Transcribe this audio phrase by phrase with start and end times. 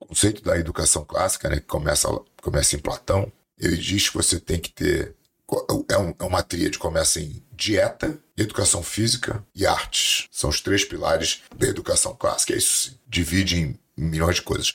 [0.00, 2.08] o conceito da educação clássica, né, que começa,
[2.42, 5.14] começa em Platão, ele diz que você tem que ter.
[5.90, 10.26] É, um, é uma tríade, começa em dieta, educação física e artes.
[10.30, 12.56] São os três pilares da educação clássica.
[12.56, 14.74] Isso se divide em milhões de coisas.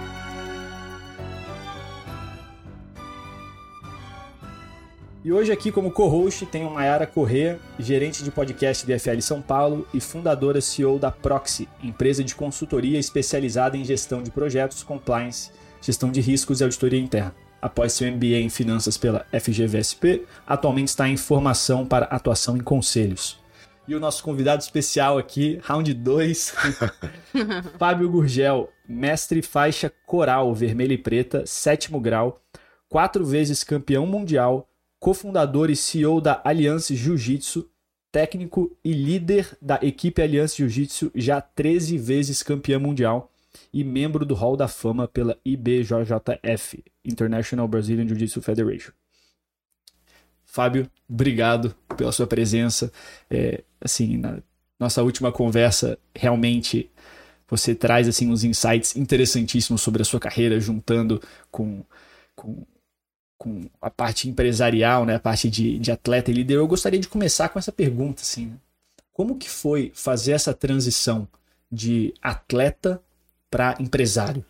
[5.23, 9.87] E hoje aqui como co-host tenho Mayara Corrêa, gerente de podcast do FL São Paulo
[9.93, 16.11] e fundadora CEO da Proxy, empresa de consultoria especializada em gestão de projetos, compliance, gestão
[16.11, 17.35] de riscos e auditoria interna.
[17.61, 23.39] Após seu MBA em finanças pela FGVSP, atualmente está em formação para atuação em conselhos.
[23.87, 26.55] E o nosso convidado especial aqui, round 2,
[27.77, 32.41] Fábio Gurgel, mestre faixa coral vermelha e preta, sétimo grau,
[32.89, 34.67] quatro vezes campeão mundial,
[35.01, 37.67] cofundador e CEO da Aliança Jiu-Jitsu,
[38.11, 43.31] técnico e líder da equipe Aliança Jiu-Jitsu, já 13 vezes campeão mundial
[43.73, 48.91] e membro do Hall da Fama pela IBJJF, International Brazilian Jiu-Jitsu Federation.
[50.45, 52.91] Fábio, obrigado pela sua presença.
[53.27, 54.37] É, assim, na
[54.79, 56.91] nossa última conversa, realmente
[57.49, 61.83] você traz assim uns insights interessantíssimos sobre a sua carreira, juntando com,
[62.35, 62.67] com
[63.41, 67.07] com a parte empresarial, né, a parte de, de atleta e líder, eu gostaria de
[67.07, 68.55] começar com essa pergunta, assim, né?
[69.11, 71.27] como que foi fazer essa transição
[71.71, 73.01] de atleta
[73.49, 74.45] para empresário?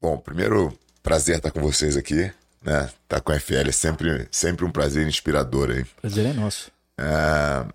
[0.00, 2.86] Bom, primeiro prazer estar com vocês aqui, né?
[2.86, 5.84] Estar tá com a FL é sempre, sempre um prazer inspirador aí.
[6.00, 6.70] Prazer é nosso.
[6.96, 7.66] É...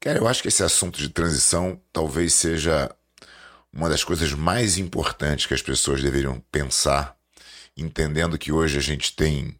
[0.00, 2.90] Cara, eu acho que esse assunto de transição talvez seja
[3.70, 7.14] uma das coisas mais importantes que as pessoas deveriam pensar
[7.76, 9.56] entendendo que hoje a gente tem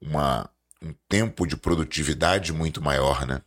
[0.00, 0.48] uma,
[0.82, 3.40] um tempo de produtividade muito maior, né?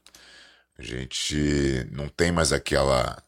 [0.78, 3.22] A gente não tem mais aquela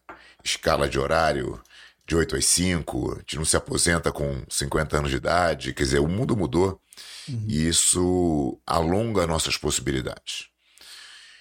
[0.43, 1.61] escala de horário
[2.05, 5.83] de 8 às 5, a gente não se aposenta com 50 anos de idade, quer
[5.83, 6.81] dizer, o mundo mudou
[7.29, 7.45] uhum.
[7.47, 10.47] e isso alonga nossas possibilidades.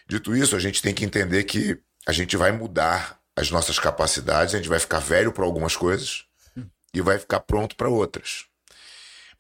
[0.07, 4.55] Dito isso, a gente tem que entender que a gente vai mudar as nossas capacidades,
[4.55, 6.25] a gente vai ficar velho para algumas coisas
[6.57, 6.69] uhum.
[6.95, 8.45] e vai ficar pronto para outras.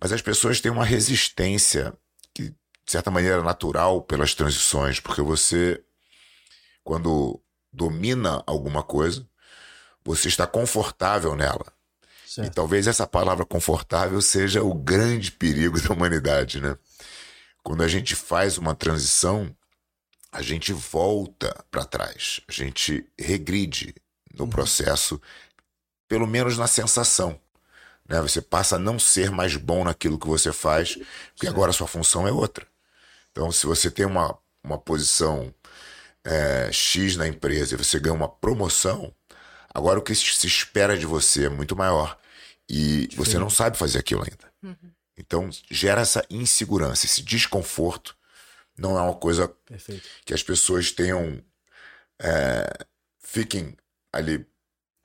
[0.02, 1.96] Mas as pessoas têm uma resistência
[2.34, 5.80] que, de certa maneira, é natural pelas transições, porque você,
[6.82, 7.40] quando
[7.72, 9.24] domina alguma coisa,
[10.04, 11.72] você está confortável nela.
[12.26, 12.48] Certo.
[12.48, 16.76] E talvez essa palavra confortável seja o grande perigo da humanidade, né?
[17.62, 19.54] Quando a gente faz uma transição,
[20.32, 23.94] a gente volta para trás, a gente regride
[24.34, 24.50] no uhum.
[24.50, 25.22] processo,
[26.08, 27.40] pelo menos na sensação.
[28.12, 28.20] Né?
[28.20, 30.98] Você passa a não ser mais bom naquilo que você faz,
[31.34, 32.66] porque agora a sua função é outra.
[33.30, 35.52] Então, se você tem uma, uma posição
[36.22, 39.14] é, X na empresa e você ganha uma promoção,
[39.72, 42.18] agora o que se espera de você é muito maior.
[42.68, 44.52] E você não sabe fazer aquilo ainda.
[44.62, 44.92] Uhum.
[45.16, 48.14] Então, gera essa insegurança, esse desconforto.
[48.76, 50.06] Não é uma coisa Perfeito.
[50.26, 51.42] que as pessoas tenham.
[52.20, 52.86] É,
[53.18, 53.74] fiquem
[54.12, 54.46] ali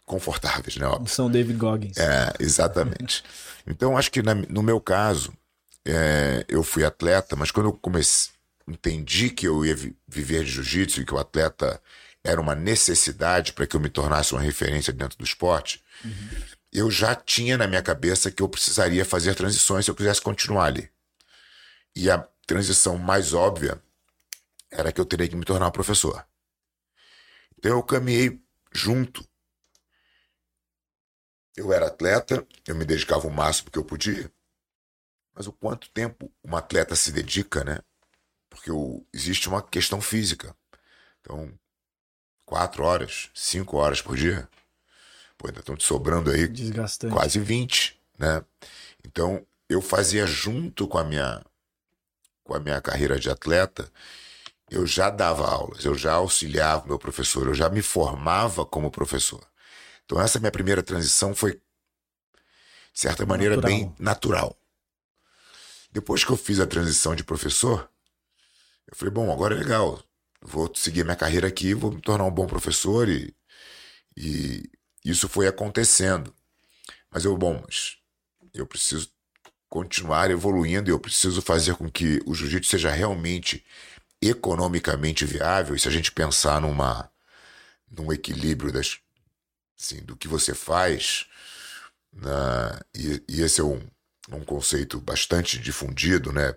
[0.08, 0.88] confortáveis, né?
[0.88, 1.14] Óbvio.
[1.14, 1.98] São David Goggins.
[1.98, 3.24] É, exatamente.
[3.68, 5.32] então, acho que na, no meu caso,
[5.86, 8.32] é, eu fui atleta, mas quando eu comecei,
[8.68, 9.76] entendi que eu ia
[10.08, 11.80] viver de jiu-jitsu e que o atleta
[12.24, 16.30] era uma necessidade para que eu me tornasse uma referência dentro do esporte, uhum.
[16.74, 20.66] eu já tinha na minha cabeça que eu precisaria fazer transições se eu quisesse continuar
[20.66, 20.90] ali.
[21.96, 23.82] E a transição mais óbvia
[24.72, 26.26] era que eu teria que me tornar um professor.
[27.58, 28.40] Então eu caminhei
[28.74, 29.26] junto
[31.58, 34.32] eu era atleta, eu me dedicava o máximo que eu podia.
[35.34, 37.80] Mas o quanto tempo um atleta se dedica, né?
[38.50, 40.56] Porque o, existe uma questão física.
[41.20, 41.52] Então,
[42.46, 44.48] quatro horas, cinco horas por dia.
[45.38, 46.48] Pô, ainda estão te sobrando aí
[47.12, 48.44] quase 20, né?
[49.04, 51.44] Então, eu fazia junto com a minha
[52.44, 53.92] com a minha carreira de atleta,
[54.72, 58.90] eu já dava aulas, eu já auxiliava o meu professor, eu já me formava como
[58.90, 59.46] professor.
[60.08, 61.62] Então, essa minha primeira transição foi, de
[62.94, 63.78] certa maneira, natural.
[63.78, 64.58] bem natural.
[65.92, 67.90] Depois que eu fiz a transição de professor,
[68.88, 70.02] Eu falei, bom, agora é legal.
[70.42, 73.36] Vou seguir minha carreira aqui, vou me tornar um bom professor e,
[74.16, 74.64] e
[75.04, 76.34] isso foi acontecendo.
[77.12, 77.98] Mas eu, bom, mas
[78.54, 79.10] eu preciso
[79.70, 83.66] continuar evoluindo e eu preciso fazer com que o jiu-jitsu seja realmente
[84.22, 85.76] economicamente viável.
[85.76, 87.12] E se a gente pensar numa,
[87.92, 89.00] num equilíbrio das,
[89.80, 91.28] assim, do que você faz,
[92.12, 93.82] na, e, e esse é um,
[94.32, 96.56] um conceito bastante difundido, né?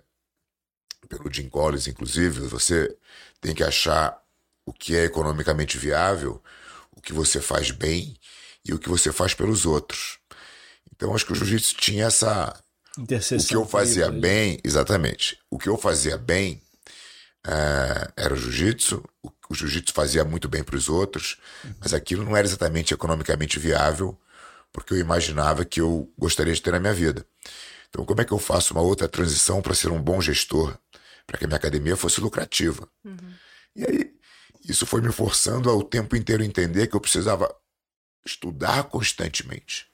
[1.07, 2.95] Pelo Jim Collins, inclusive, você
[3.39, 4.21] tem que achar
[4.65, 6.41] o que é economicamente viável,
[6.95, 8.15] o que você faz bem
[8.63, 10.19] e o que você faz pelos outros.
[10.93, 12.55] Então, acho que o jiu-jitsu tinha essa.
[12.97, 15.39] Interseção o que eu fazia bem, exatamente.
[15.49, 16.61] O que eu fazia bem
[17.45, 19.03] é, era o jiu-jitsu.
[19.23, 21.37] O, o jiu-jitsu fazia muito bem para os outros,
[21.79, 24.17] mas aquilo não era exatamente economicamente viável,
[24.71, 27.25] porque eu imaginava que eu gostaria de ter na minha vida.
[27.89, 30.77] Então, como é que eu faço uma outra transição para ser um bom gestor,
[31.27, 32.87] para que a minha academia fosse lucrativa?
[33.03, 33.33] Uhum.
[33.75, 34.13] E aí,
[34.67, 37.53] isso foi me forçando ao tempo inteiro entender que eu precisava
[38.25, 39.87] estudar constantemente,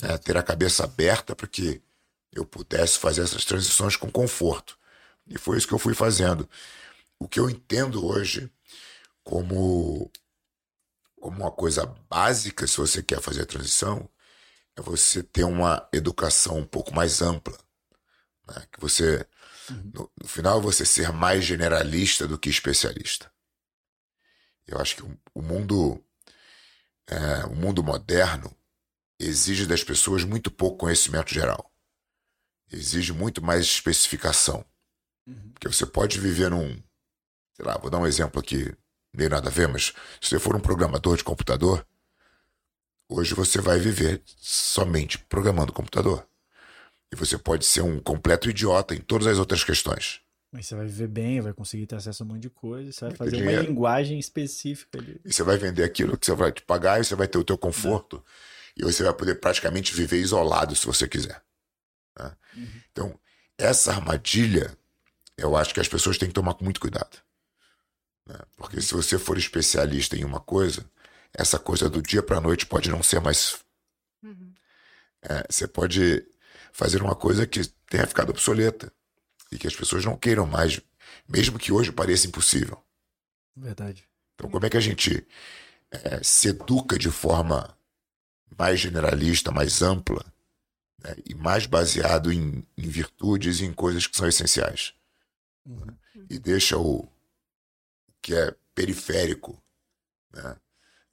[0.00, 0.16] né?
[0.16, 1.82] ter a cabeça aberta para que
[2.32, 4.78] eu pudesse fazer essas transições com conforto.
[5.28, 6.48] E foi isso que eu fui fazendo.
[7.18, 8.50] O que eu entendo hoje
[9.24, 10.10] como,
[11.20, 14.08] como uma coisa básica, se você quer fazer a transição,
[14.76, 17.56] é você ter uma educação um pouco mais ampla.
[18.48, 18.66] Né?
[18.72, 19.26] Que você,
[19.70, 19.90] uhum.
[19.94, 23.30] no, no, final, você ser mais generalista do que especialista.
[24.66, 26.02] Eu acho que o, o mundo,
[27.06, 28.54] é, o mundo moderno
[29.18, 31.70] exige das pessoas muito pouco conhecimento geral.
[32.70, 34.64] Exige muito mais especificação.
[35.26, 35.52] Uhum.
[35.52, 36.82] Porque você pode viver num.
[37.54, 38.74] Sei lá, vou dar um exemplo aqui,
[39.14, 41.86] nem nada a ver, mas se você for um programador de computador,
[43.14, 46.26] Hoje você vai viver somente programando computador.
[47.12, 50.22] E você pode ser um completo idiota em todas as outras questões.
[50.50, 53.04] Mas você vai viver bem, vai conseguir ter acesso a um monte de coisa, você
[53.04, 55.20] vai fazer uma linguagem específica ali.
[55.26, 57.44] E você vai vender aquilo que você vai te pagar e você vai ter o
[57.44, 58.24] teu conforto.
[58.78, 58.80] É.
[58.80, 61.42] E você vai poder praticamente viver isolado se você quiser.
[62.18, 62.32] Né?
[62.56, 62.68] Uhum.
[62.90, 63.20] Então,
[63.58, 64.74] essa armadilha,
[65.36, 67.18] eu acho que as pessoas têm que tomar com muito cuidado.
[68.26, 68.38] Né?
[68.56, 70.84] Porque se você for especialista em uma coisa,
[71.32, 73.58] essa coisa do dia para a noite pode não ser mais.
[74.22, 74.52] Uhum.
[75.22, 76.26] É, você pode
[76.72, 78.92] fazer uma coisa que tenha ficado obsoleta
[79.50, 80.80] e que as pessoas não queiram mais,
[81.28, 82.82] mesmo que hoje pareça impossível.
[83.54, 84.08] Verdade.
[84.34, 85.26] Então, como é que a gente
[85.90, 87.76] é, se educa de forma
[88.58, 90.24] mais generalista, mais ampla
[91.02, 94.94] né, e mais baseado em, em, virtudes e em coisas que são essenciais?
[95.66, 95.84] Uhum.
[95.84, 95.94] Né,
[96.30, 97.06] e deixa o
[98.22, 99.60] que é periférico
[100.32, 100.56] né,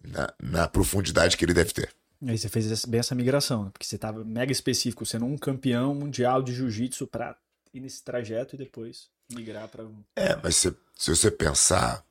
[0.01, 1.93] na, na profundidade que ele deve ter.
[2.25, 3.69] Aí você fez bem essa migração, né?
[3.71, 7.35] porque você estava mega específico, sendo um campeão mundial de jiu-jitsu para
[7.73, 9.85] ir nesse trajeto e depois migrar para.
[10.15, 12.03] É, mas se, se você pensar,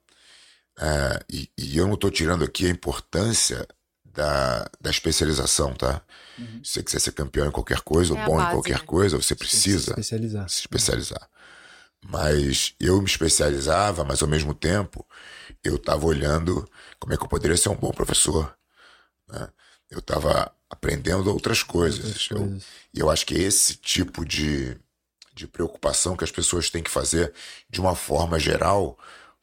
[0.79, 3.67] é, e, e, eu não estou tirando aqui a importância
[4.05, 6.03] da, da especialização, tá?
[6.39, 6.65] Uhum.
[6.65, 8.85] Se você quiser ser campeão em qualquer coisa, é ou bom base, em qualquer né?
[8.87, 10.49] coisa, você precisa se especializar.
[10.49, 11.31] se especializar.
[12.05, 15.07] Mas eu me especializava, mas ao mesmo tempo
[15.63, 16.69] eu estava olhando
[16.99, 18.57] como é que eu poderia ser um bom professor.
[19.29, 19.49] Né?
[19.91, 22.05] Eu estava aprendendo outras coisas.
[22.05, 22.65] Outras eu, coisas.
[22.95, 24.77] E eu acho que é esse tipo de,
[25.35, 27.33] de preocupação que as pessoas têm que fazer
[27.69, 28.99] de uma forma geral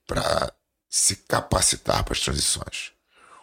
[0.08, 0.54] para
[0.90, 2.92] se capacitar para as transições.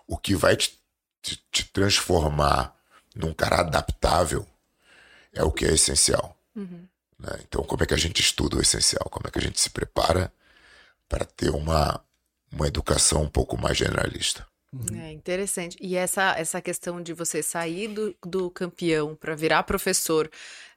[0.07, 0.79] O que vai te,
[1.21, 2.75] te, te, transformar
[3.15, 4.47] num cara adaptável
[5.33, 6.37] é o que é essencial.
[6.55, 6.87] Uhum.
[7.23, 7.39] Né?
[7.47, 9.09] Então, como é que a gente estuda o essencial?
[9.09, 10.33] Como é que a gente se prepara
[11.13, 12.03] para ter uma,
[12.51, 14.47] uma educação um pouco mais generalista.
[14.73, 14.99] Uhum.
[14.99, 15.77] É interessante.
[15.79, 20.31] E essa, essa questão de você sair do, do campeão para virar professor,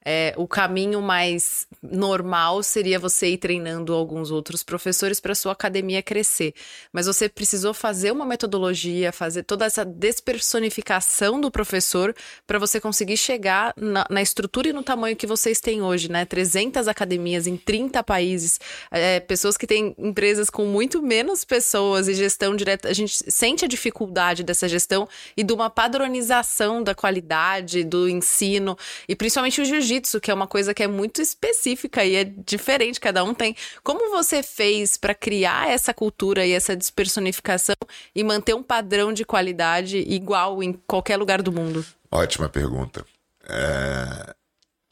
[0.05, 6.03] é, o caminho mais normal seria você ir treinando alguns outros professores para sua academia
[6.03, 6.53] crescer.
[6.93, 13.17] Mas você precisou fazer uma metodologia, fazer toda essa despersonificação do professor para você conseguir
[13.17, 16.23] chegar na, na, estrutura e no tamanho que vocês têm hoje, né?
[16.23, 18.59] 300 academias em 30 países,
[18.91, 22.89] é, pessoas que têm empresas com muito menos pessoas e gestão direta.
[22.89, 28.77] A gente sente a dificuldade dessa gestão e de uma padronização da qualidade do ensino
[29.09, 32.23] e principalmente o jiu-jitsu jiu-jitsu, que é uma coisa que é muito específica e é
[32.23, 33.55] diferente, cada um tem.
[33.83, 37.75] Como você fez para criar essa cultura e essa despersonificação
[38.13, 41.85] e manter um padrão de qualidade igual em qualquer lugar do mundo?
[42.11, 43.05] Ótima pergunta.
[43.47, 44.35] É...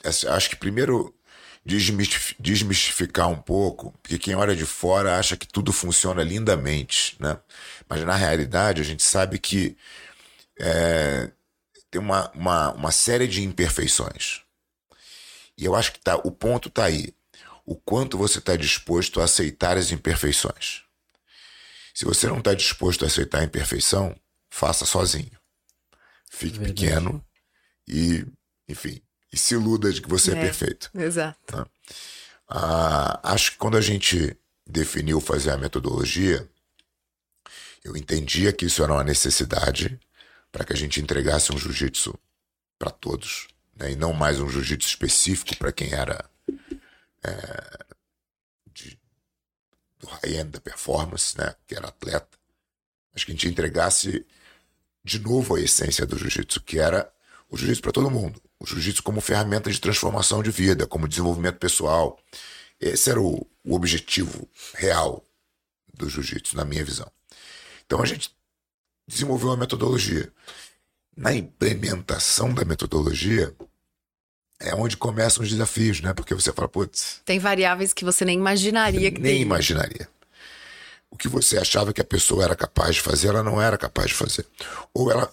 [0.05, 1.13] Acho que primeiro
[1.65, 7.38] desmistificar um pouco, porque quem olha de fora acha que tudo funciona lindamente, né?
[7.88, 9.77] Mas na realidade a gente sabe que
[10.60, 11.31] é,
[11.89, 14.42] tem uma, uma, uma série de imperfeições.
[15.63, 17.15] E eu acho que tá, o ponto está aí.
[17.65, 20.82] o quanto você está disposto a aceitar as imperfeições.
[21.93, 24.13] Se você não está disposto a aceitar a imperfeição,
[24.50, 25.39] faça sozinho.
[26.29, 26.74] Fique Verdade.
[26.74, 27.25] pequeno
[27.88, 28.25] e,
[28.67, 29.01] enfim,
[29.32, 30.91] e se iluda de que você é, é perfeito.
[30.93, 31.39] Exato.
[31.46, 31.65] Tá?
[32.50, 34.36] Ah, acho que quando a gente
[34.67, 36.46] definiu fazer a metodologia,
[37.82, 39.98] eu entendia que isso era uma necessidade
[40.51, 42.13] para que a gente entregasse um jiu-jitsu
[42.77, 43.92] para todos, né?
[43.92, 46.24] e não mais um jiu-jitsu específico para quem era
[47.24, 47.86] é,
[48.72, 49.00] de,
[50.00, 51.56] do high-end da performance, né?
[51.68, 52.38] que era atleta.
[53.13, 54.25] Mas que a gente entregasse
[55.03, 57.12] de novo a essência do jiu-jitsu, que era
[57.50, 58.42] o jiu-jitsu para todo mundo.
[58.60, 62.20] O jiu-jitsu como ferramenta de transformação de vida, como desenvolvimento pessoal.
[62.80, 65.24] Esse era o, o objetivo real
[65.94, 67.10] do jiu-jitsu, na minha visão.
[67.86, 68.36] Então a gente
[69.08, 70.32] desenvolveu uma metodologia.
[71.15, 73.53] Na implementação da metodologia,
[74.60, 76.13] é onde começam os desafios, né?
[76.13, 77.22] Porque você fala, putz.
[77.25, 79.41] Tem variáveis que você nem imaginaria que Nem teria.
[79.41, 80.10] imaginaria.
[81.12, 84.08] O que você achava que a pessoa era capaz de fazer, ela não era capaz
[84.10, 84.48] de fazer.
[84.93, 85.32] Ou ela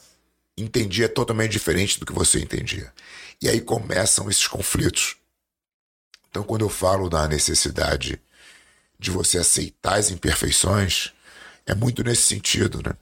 [0.57, 2.93] entendia totalmente diferente do que você entendia.
[3.41, 5.17] E aí começam esses conflitos.
[6.29, 8.21] Então, quando eu falo da necessidade
[8.99, 11.13] de você aceitar as imperfeições,
[11.67, 12.95] é muito nesse sentido, né?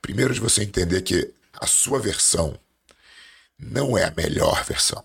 [0.00, 2.58] Primeiro, de você entender que a sua versão
[3.56, 5.04] não é a melhor versão.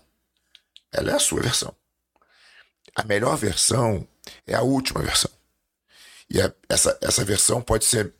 [0.90, 1.72] Ela é a sua versão.
[2.96, 4.04] A melhor versão
[4.44, 5.30] é a última versão.
[6.28, 6.38] E
[6.68, 8.12] essa, essa versão pode ser,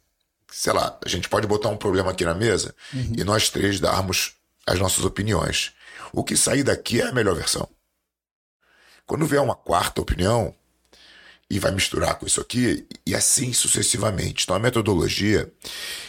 [0.53, 3.15] sei lá, a gente pode botar um problema aqui na mesa uhum.
[3.19, 5.73] e nós três darmos as nossas opiniões.
[6.13, 7.69] O que sair daqui é a melhor versão.
[9.05, 10.55] Quando vier uma quarta opinião,
[11.51, 14.45] e vai misturar com isso aqui, e assim sucessivamente.
[14.45, 15.51] Então a metodologia,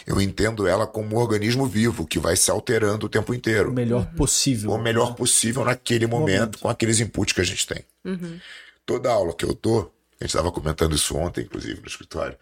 [0.06, 3.70] eu entendo ela como um organismo vivo que vai se alterando o tempo inteiro.
[3.70, 4.14] O melhor uhum.
[4.16, 4.70] possível.
[4.72, 7.82] O melhor possível naquele momento, momento, com aqueles inputs que a gente tem.
[8.04, 8.38] Uhum.
[8.84, 12.36] Toda aula que eu dou, a gente estava comentando isso ontem, inclusive, no escritório.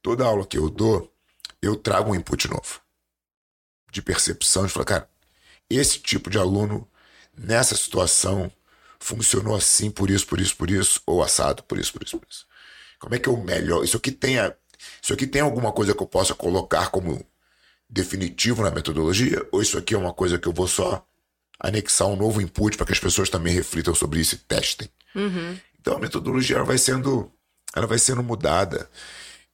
[0.00, 1.12] Toda aula que eu dou,
[1.60, 2.80] eu trago um input novo.
[3.90, 5.10] De percepção, de falar, cara,
[5.68, 6.86] esse tipo de aluno,
[7.36, 8.52] nessa situação,
[9.00, 12.26] funcionou assim, por isso, por isso, por isso, ou assado, por isso, por isso, por
[12.28, 12.46] isso.
[12.98, 13.84] Como é que eu melhor?
[13.84, 14.54] Isso aqui tem, a,
[15.02, 17.24] isso aqui tem alguma coisa que eu possa colocar como
[17.88, 19.46] definitivo na metodologia?
[19.52, 21.04] Ou isso aqui é uma coisa que eu vou só
[21.60, 24.88] anexar um novo input para que as pessoas também reflitam sobre isso e testem?
[25.14, 25.56] Uhum.
[25.80, 27.30] Então a metodologia ela vai sendo,
[27.74, 28.90] ela vai sendo mudada.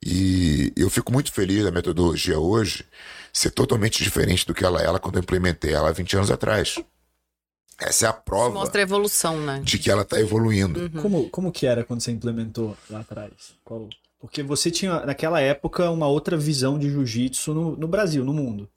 [0.05, 2.85] E eu fico muito feliz da metodologia hoje
[3.33, 6.79] ser totalmente diferente do que ela era quando eu implementei ela há 20 anos atrás.
[7.79, 8.55] Essa é a prova.
[8.55, 9.61] Mostra a evolução, né?
[9.65, 10.81] De que ela está evoluindo.
[10.81, 11.03] Uhum.
[11.03, 13.55] Como, como que era quando você implementou lá atrás?
[13.65, 13.89] Qual...
[14.19, 18.69] Porque você tinha, naquela época, uma outra visão de jiu-jitsu no, no Brasil, no mundo.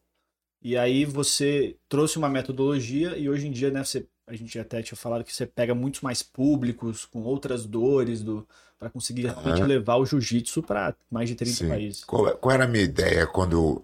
[0.61, 4.81] E aí você trouxe uma metodologia e hoje em dia, né, você, a gente até
[4.81, 8.45] tinha falado que você pega muitos mais públicos, com outras dores, do
[8.79, 9.67] para conseguir realmente uhum.
[9.67, 11.69] levar o jiu-jitsu para mais de 30 Sim.
[11.69, 12.03] países.
[12.03, 13.83] Qual, qual, era a minha ideia quando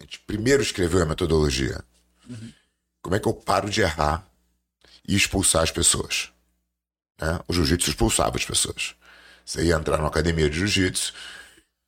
[0.00, 1.82] a gente primeiro escreveu a metodologia?
[2.28, 2.52] Uhum
[3.02, 4.26] como é que eu paro de errar
[5.06, 6.32] e expulsar as pessoas?
[7.20, 7.40] Né?
[7.48, 8.94] O jiu-jitsu expulsava as pessoas.
[9.44, 11.12] Você ia entrar numa academia de jiu-jitsu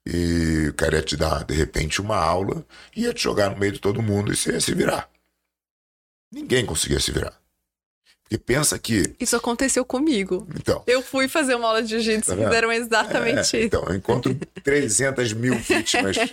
[0.07, 3.73] e o cara ia te dar, de repente, uma aula ia te jogar no meio
[3.73, 5.09] de todo mundo e você ia se virar.
[6.31, 7.41] Ninguém conseguia se virar.
[8.25, 9.15] Porque pensa que.
[9.21, 10.49] Isso aconteceu comigo.
[10.57, 10.83] Então.
[10.87, 13.57] Eu fui fazer uma aula de jiu-jitsu, tá fizeram exatamente é, isso.
[13.57, 16.17] Então, eu encontro 300 mil vítimas.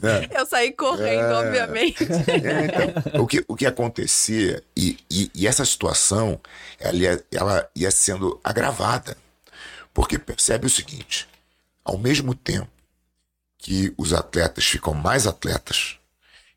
[0.00, 0.28] Né?
[0.30, 2.04] Eu saí correndo, é, obviamente.
[2.04, 2.64] É,
[3.02, 6.40] então, o, que, o que acontecia, e, e, e essa situação,
[6.78, 9.16] ela ia, ela ia sendo agravada.
[9.92, 11.26] Porque percebe o seguinte:
[11.84, 12.68] ao mesmo tempo
[13.56, 15.98] que os atletas ficam mais atletas,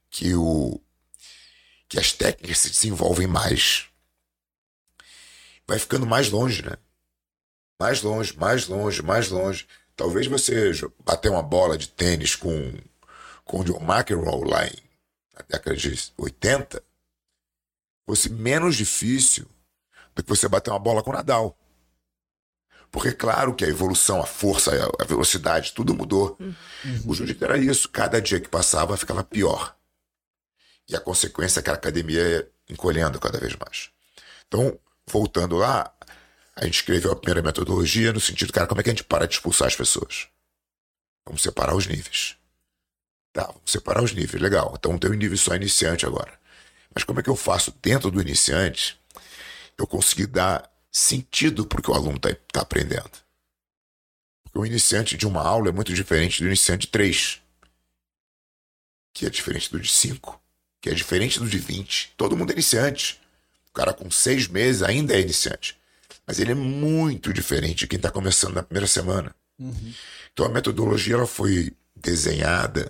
[0.10, 0.80] que, o,
[1.90, 3.91] que as técnicas se desenvolvem mais
[5.72, 6.76] vai ficando mais longe, né?
[7.80, 9.66] Mais longe, mais longe, mais longe.
[9.96, 10.72] Talvez você
[11.06, 12.74] bater uma bola de tênis com,
[13.46, 14.76] com o John McEnroe lá em,
[15.34, 16.84] na década de 80
[18.06, 19.48] fosse menos difícil
[20.14, 21.58] do que você bater uma bola com o Nadal.
[22.92, 26.36] Porque, claro, que a evolução, a força, a velocidade, tudo mudou.
[26.38, 26.54] Uhum.
[27.06, 27.88] O jiu-jitsu era isso.
[27.88, 29.74] Cada dia que passava ficava pior.
[30.90, 33.90] E a consequência é que a academia ia encolhendo cada vez mais.
[34.46, 34.78] Então,
[35.12, 35.94] voltando lá,
[36.56, 39.28] a gente escreveu a primeira metodologia no sentido, cara, como é que a gente para
[39.28, 40.28] de expulsar as pessoas?
[41.26, 42.38] Vamos separar os níveis.
[43.34, 44.74] Tá, vamos separar os níveis, legal.
[44.78, 46.40] Então tem um nível só iniciante agora.
[46.94, 49.00] Mas como é que eu faço dentro do iniciante
[49.78, 53.12] eu conseguir dar sentido para o que o aluno está tá aprendendo?
[54.44, 57.42] Porque o iniciante de uma aula é muito diferente do iniciante de três,
[59.14, 60.42] que é diferente do de cinco,
[60.82, 62.14] que é diferente do de vinte.
[62.18, 63.22] Todo mundo é iniciante.
[63.72, 65.80] O cara com seis meses ainda é iniciante.
[66.28, 69.36] mas ele é muito diferente de quem está começando na primeira semana.
[69.60, 69.94] Uhum.
[70.32, 72.90] Então a metodologia ela foi desenhada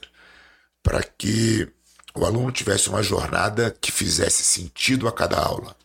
[0.83, 1.67] para que
[2.13, 5.75] o aluno tivesse uma jornada que fizesse sentido a cada aula.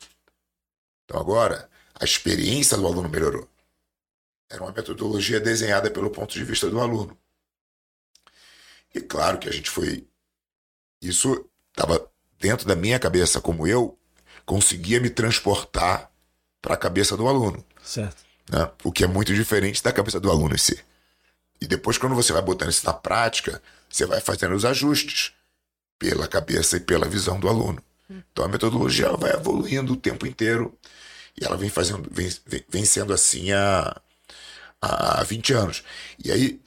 [1.04, 3.48] Então agora a experiência do aluno melhorou.
[4.50, 7.16] Era uma metodologia desenhada pelo ponto de vista do aluno.
[8.94, 10.06] E claro que a gente foi.
[11.00, 13.98] Isso estava dentro da minha cabeça, como eu
[14.46, 16.10] conseguia me transportar
[16.62, 17.62] para a cabeça do aluno.
[17.82, 18.24] Certo.
[18.48, 18.70] Né?
[18.84, 20.78] O que é muito diferente da cabeça do aluno em si.
[21.60, 23.60] E depois, quando você vai botando isso na prática,
[23.90, 25.32] você vai fazendo os ajustes
[25.98, 27.82] pela cabeça e pela visão do aluno.
[28.08, 30.76] Então a metodologia vai evoluindo o tempo inteiro
[31.38, 32.30] e ela vem fazendo, vem,
[32.68, 34.00] vem, sendo assim há,
[34.80, 35.82] há 20 anos.
[36.22, 36.60] E aí,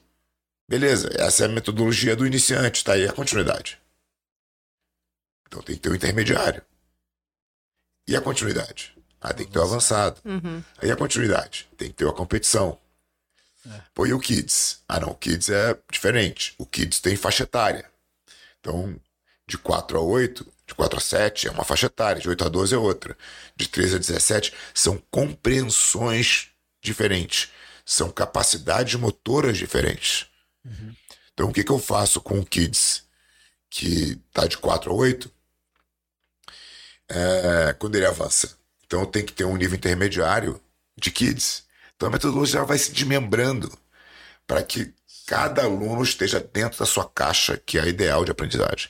[0.68, 3.80] beleza, essa é a metodologia do iniciante, tá aí a continuidade.
[5.48, 6.62] Então tem que ter o intermediário.
[8.10, 8.92] E a continuidade?
[9.22, 10.20] Ah, tem que ter o avançado.
[10.26, 10.64] Uhum.
[10.82, 12.76] Aí a continuidade, tem que ter a competição.
[13.70, 13.82] É.
[13.94, 14.80] Pô, e o Kids?
[14.88, 16.56] Ah, não, o Kids é diferente.
[16.58, 17.86] O Kids tem faixa etária.
[18.60, 19.00] Então,
[19.48, 22.50] de 4 a 8, de 4 a 7 é uma faixa etária, de 8 a
[22.50, 23.16] 12 é outra.
[23.56, 26.48] De 13 a 17 são compreensões
[26.82, 27.52] diferentes.
[27.86, 30.26] São capacidades motoras diferentes.
[31.32, 33.04] Então, o que, que eu faço com o Kids?
[33.70, 35.32] Que tá de 4 a 8,
[37.10, 38.58] é, quando ele avança.
[38.86, 40.60] Então, tem que ter um nível intermediário
[40.98, 41.64] de Kids.
[41.96, 43.72] Então, a metodologia vai se desmembrando
[44.48, 44.94] para que
[45.28, 48.90] cada aluno esteja dentro da sua caixa, que é a ideal de aprendizagem.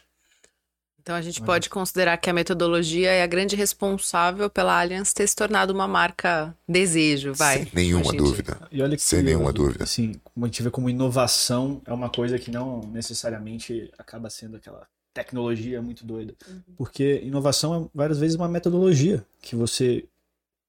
[1.09, 5.27] Então a gente pode considerar que a metodologia é a grande responsável pela Allianz ter
[5.27, 7.63] se tornado uma marca desejo, vai.
[7.63, 8.59] Sem nenhuma dúvida.
[8.71, 9.85] E olha que Sem nenhuma dúvida.
[9.85, 14.57] Assim, como a gente vê como inovação é uma coisa que não necessariamente acaba sendo
[14.57, 16.33] aquela tecnologia muito doida.
[16.77, 20.05] Porque inovação é várias vezes uma metodologia que você,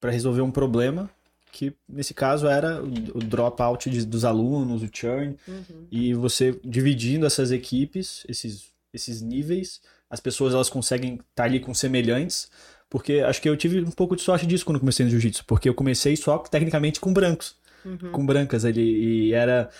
[0.01, 1.11] para resolver um problema,
[1.53, 5.87] que nesse caso era o o dropout de- dos alunos, o churn, Uhum.
[5.91, 11.75] e você dividindo essas equipes, esses, esses níveis, as pessoas elas conseguem estar ali com
[11.75, 12.51] semelhantes,
[12.89, 15.69] porque acho que eu tive um pouco de sorte disso quando comecei no jiu-jitsu, porque
[15.69, 18.13] eu comecei só tecnicamente com brancos, Uhum.
[18.13, 19.71] com brancas ali, e era,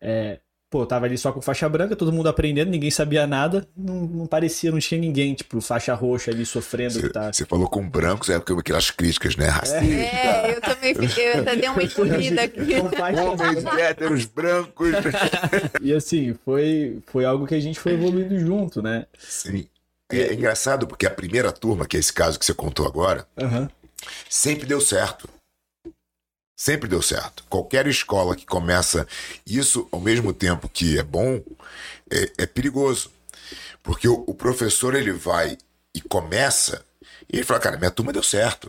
[0.00, 4.06] é, pô, tava ali só com faixa branca, todo mundo aprendendo, ninguém sabia nada, não,
[4.06, 7.32] não parecia, não tinha ninguém, tipo, faixa roxa ali sofrendo, que tá...
[7.32, 9.48] Você falou com brancos, é porque aquelas críticas, né?
[9.48, 9.84] Racista.
[9.84, 12.80] É, eu também fiquei, eu até dei uma encolhida aqui.
[12.80, 14.90] Com faixa Homens héteros brancos.
[15.82, 19.06] E assim, foi, foi algo que a gente foi evoluindo junto, né?
[19.18, 19.66] Sim.
[20.12, 23.68] É engraçado porque a primeira turma, que é esse caso que você contou agora, Aham.
[24.28, 25.28] sempre deu certo.
[26.60, 27.42] Sempre deu certo.
[27.48, 29.06] Qualquer escola que começa
[29.46, 31.42] isso ao mesmo tempo que é bom,
[32.10, 33.10] é, é perigoso.
[33.82, 35.56] Porque o, o professor ele vai
[35.94, 36.84] e começa,
[37.32, 38.68] e ele fala, cara, minha turma deu certo.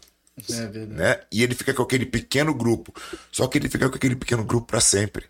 [0.49, 0.85] É verdade.
[0.87, 1.19] né?
[1.29, 2.93] E ele fica com aquele pequeno grupo.
[3.29, 5.25] Só que ele fica com aquele pequeno grupo para sempre.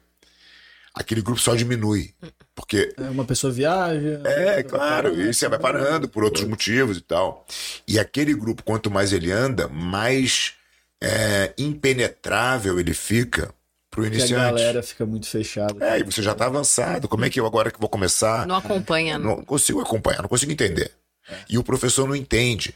[0.93, 2.13] Aquele grupo só diminui.
[2.53, 4.21] Porque É, Uma pessoa viaja.
[4.23, 7.43] é, claro, e você vai parando por outros motivos e tal.
[7.87, 10.53] E aquele grupo, quanto mais ele anda, mais
[11.01, 13.53] é, impenetrável ele fica
[13.89, 14.41] pro Que a iniciante.
[14.43, 15.73] galera fica muito fechada.
[15.85, 17.07] É, e você já tá avançado.
[17.07, 18.45] Como é que eu agora que vou começar?
[18.47, 19.25] Não acompanha, né?
[19.25, 20.91] Não consigo acompanhar, não consigo entender.
[21.49, 22.73] E o professor não entende.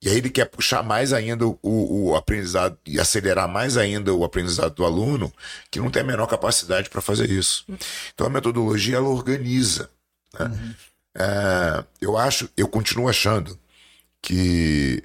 [0.00, 4.22] E aí ele quer puxar mais ainda o, o aprendizado e acelerar mais ainda o
[4.24, 5.32] aprendizado do aluno,
[5.70, 7.64] que não tem a menor capacidade para fazer isso.
[8.14, 9.90] Então a metodologia ela organiza.
[10.38, 10.74] né?
[11.16, 13.58] É, eu acho, eu continuo achando
[14.22, 15.02] que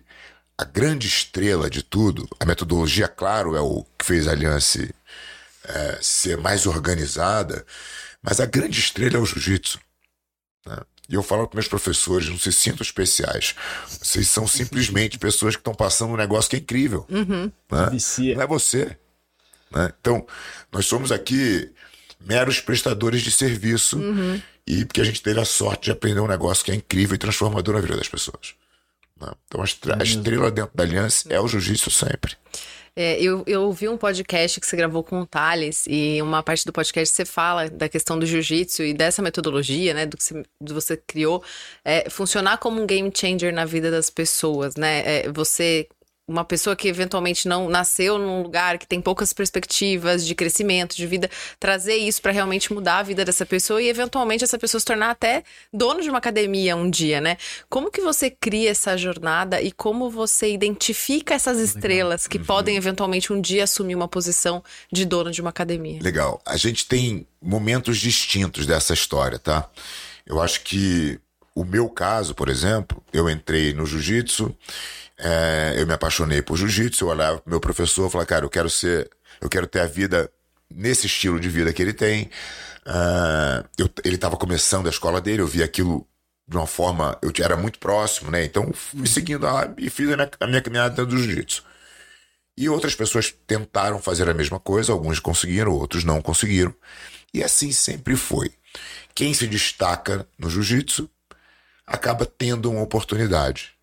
[0.64, 4.90] a grande estrela de tudo, a metodologia, claro, é o que fez a Aliança
[5.66, 7.66] é, ser mais organizada,
[8.22, 9.78] mas a grande estrela é o jiu-jitsu.
[10.66, 10.78] né?
[11.10, 13.56] E eu falo para meus professores, não se sintam especiais.
[14.02, 17.06] Vocês são simplesmente pessoas que estão passando um negócio que é incrível.
[17.10, 17.52] Uhum.
[17.70, 17.90] né?
[17.92, 18.36] Vicia.
[18.36, 18.98] Não é você.
[19.70, 19.92] né?
[20.00, 20.26] Então,
[20.72, 21.70] nós somos aqui
[22.22, 24.00] meros prestadores de serviço
[24.66, 27.20] e porque a gente teve a sorte de aprender um negócio que é incrível e
[27.20, 28.56] transformador na vida das pessoas.
[29.26, 29.32] Né?
[29.48, 32.36] Então, a estre- a estrela dentro da aliança é o jiu-jitsu sempre.
[32.96, 36.64] É, eu, eu ouvi um podcast que você gravou com o Thales, e uma parte
[36.64, 40.44] do podcast você fala da questão do jiu-jitsu e dessa metodologia, né, do que você,
[40.62, 41.44] do você criou,
[41.84, 45.02] é, funcionar como um game changer na vida das pessoas, né?
[45.06, 45.88] É, você,
[46.34, 51.06] uma pessoa que eventualmente não nasceu num lugar que tem poucas perspectivas de crescimento, de
[51.06, 54.86] vida, trazer isso para realmente mudar a vida dessa pessoa e eventualmente essa pessoa se
[54.86, 57.38] tornar até dono de uma academia um dia, né?
[57.70, 63.32] Como que você cria essa jornada e como você identifica essas estrelas que podem eventualmente
[63.32, 66.02] um dia assumir uma posição de dono de uma academia?
[66.02, 66.42] Legal.
[66.46, 69.70] A gente tem momentos distintos dessa história, tá?
[70.26, 71.20] Eu acho que
[71.56, 74.56] o meu caso, por exemplo, eu entrei no jiu-jitsu,
[75.18, 78.50] é, eu me apaixonei por jiu-jitsu, eu olhava pro meu professor e falava, cara, eu
[78.50, 79.10] quero ser,
[79.42, 80.32] eu quero ter a vida
[80.70, 82.30] nesse estilo de vida que ele tem.
[82.86, 86.08] Uh, eu, ele estava começando a escola dele, eu vi aquilo
[86.48, 88.44] de uma forma, eu era muito próximo, né?
[88.44, 91.64] Então fui seguindo lá e fiz a minha, a minha caminhada dentro do jiu-jitsu.
[92.58, 96.74] E outras pessoas tentaram fazer a mesma coisa, alguns conseguiram, outros não conseguiram.
[97.34, 98.52] E assim sempre foi.
[99.16, 101.10] Quem se destaca no jiu-jitsu
[101.86, 103.74] acaba tendo uma oportunidade.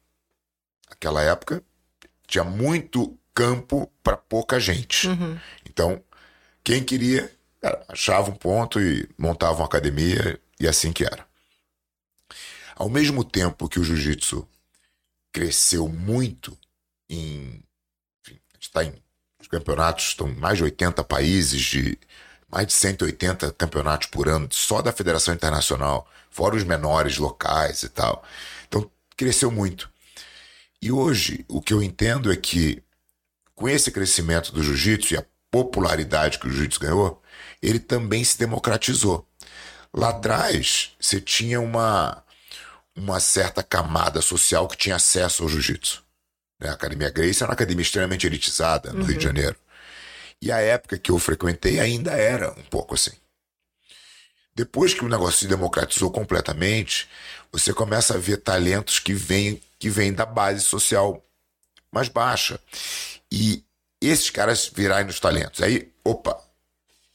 [1.01, 1.65] Naquela época
[2.27, 5.09] tinha muito campo para pouca gente.
[5.09, 5.39] Uhum.
[5.65, 6.05] Então,
[6.63, 11.27] quem queria cara, achava um ponto e montava uma academia e assim que era.
[12.77, 14.47] Ao mesmo tempo que o jiu-jitsu
[15.33, 16.57] cresceu muito
[17.09, 17.63] em
[18.61, 18.93] está em
[19.41, 21.99] os campeonatos, estão em mais de 80 países, de
[22.47, 27.89] mais de 180 campeonatos por ano, só da Federação Internacional, fora os menores locais e
[27.89, 28.23] tal.
[28.69, 29.91] Então, cresceu muito.
[30.83, 32.83] E hoje, o que eu entendo é que,
[33.55, 37.23] com esse crescimento do jiu-jitsu e a popularidade que o jiu-jitsu ganhou,
[37.63, 39.27] ele também se democratizou.
[39.93, 42.23] Lá atrás, você tinha uma,
[42.97, 46.03] uma certa camada social que tinha acesso ao jiu-jitsu.
[46.59, 46.71] Né?
[46.71, 49.07] A Academia Grace era uma academia extremamente elitizada no uhum.
[49.07, 49.35] Rio de uhum.
[49.35, 49.57] Janeiro.
[50.41, 53.13] E a época que eu frequentei ainda era um pouco assim.
[54.55, 57.09] Depois que o negócio se democratizou completamente,
[57.53, 61.25] você começa a ver talentos que vêm que vêm da base social
[61.91, 62.61] mais baixa.
[63.33, 63.65] E
[64.01, 65.63] esses caras virarem nos talentos.
[65.63, 66.39] Aí, opa,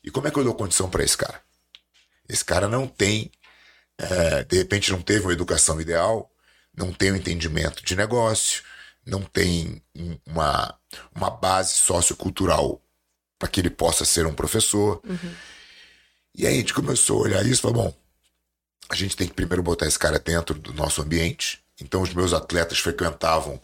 [0.03, 1.41] e como é que eu dou condição para esse cara?
[2.27, 3.31] Esse cara não tem,
[3.97, 6.29] é, de repente não teve uma educação ideal,
[6.75, 8.63] não tem um entendimento de negócio,
[9.05, 9.81] não tem
[10.25, 10.75] uma,
[11.13, 12.81] uma base sociocultural
[13.37, 15.01] para que ele possa ser um professor.
[15.03, 15.35] Uhum.
[16.37, 17.93] E aí a gente começou a olhar isso e falou: bom,
[18.89, 21.59] a gente tem que primeiro botar esse cara dentro do nosso ambiente.
[21.81, 23.59] Então os meus atletas frequentavam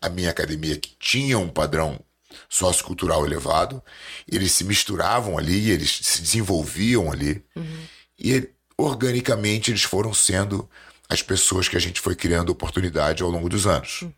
[0.00, 2.00] a minha academia que tinha um padrão
[2.48, 3.82] sociocultural elevado,
[4.26, 7.86] eles se misturavam ali, eles se desenvolviam ali, uhum.
[8.18, 10.68] e organicamente eles foram sendo
[11.08, 14.02] as pessoas que a gente foi criando oportunidade ao longo dos anos.
[14.02, 14.12] Uhum.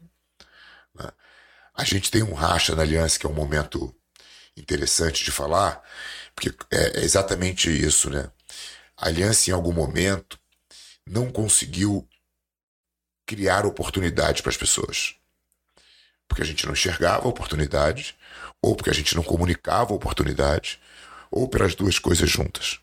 [1.76, 3.92] A gente tem um racha na aliança, que é um momento
[4.56, 5.82] interessante de falar,
[6.34, 8.30] porque é, é exatamente isso, né?
[8.96, 10.38] A aliança, em algum momento,
[11.06, 12.08] não conseguiu
[13.26, 15.14] criar oportunidade para as pessoas.
[16.28, 18.16] Porque a gente não enxergava oportunidade,
[18.62, 20.80] ou porque a gente não comunicava oportunidade,
[21.30, 22.78] ou pelas duas coisas juntas.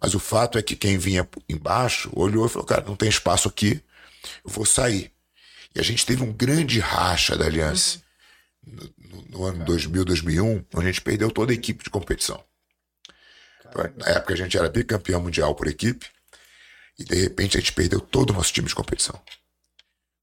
[0.00, 3.48] Mas o fato é que quem vinha embaixo olhou e falou: cara, não tem espaço
[3.48, 3.82] aqui,
[4.44, 5.12] eu vou sair.
[5.74, 8.00] E a gente teve um grande racha da aliança
[8.64, 8.92] uhum.
[8.98, 12.42] no, no, ano 2000, 2001, onde a gente perdeu toda a equipe de competição.
[13.96, 16.06] Na época a gente era bicampeão mundial por equipe
[16.98, 19.20] e de repente a gente perdeu todo o nosso time de competição.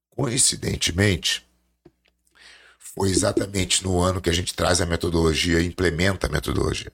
[0.09, 1.45] Coincidentemente,
[2.77, 6.91] foi exatamente no ano que a gente traz a metodologia e implementa a metodologia.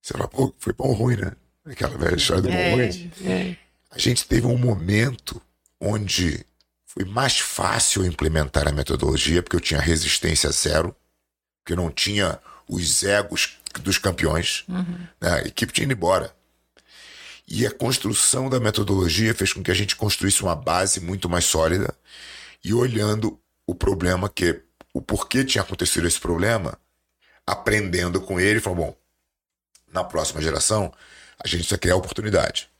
[0.00, 1.32] Você fala, pô, foi bom ou ruim, né?
[1.64, 3.12] Aquela velha história do bom é, ruim.
[3.24, 3.56] É.
[3.90, 5.40] A gente teve um momento
[5.80, 6.44] onde
[6.86, 10.94] foi mais fácil implementar a metodologia, porque eu tinha resistência zero,
[11.58, 14.64] porque eu não tinha os egos dos campeões.
[14.68, 15.06] Uhum.
[15.20, 15.30] Né?
[15.30, 16.34] A equipe tinha ido embora.
[17.46, 21.44] E a construção da metodologia fez com que a gente construísse uma base muito mais
[21.44, 21.94] sólida
[22.64, 24.62] e olhando o problema que
[24.94, 26.78] o porquê tinha acontecido esse problema,
[27.46, 28.96] aprendendo com ele, falou bom,
[29.92, 30.92] na próxima geração
[31.42, 32.70] a gente precisa criar oportunidade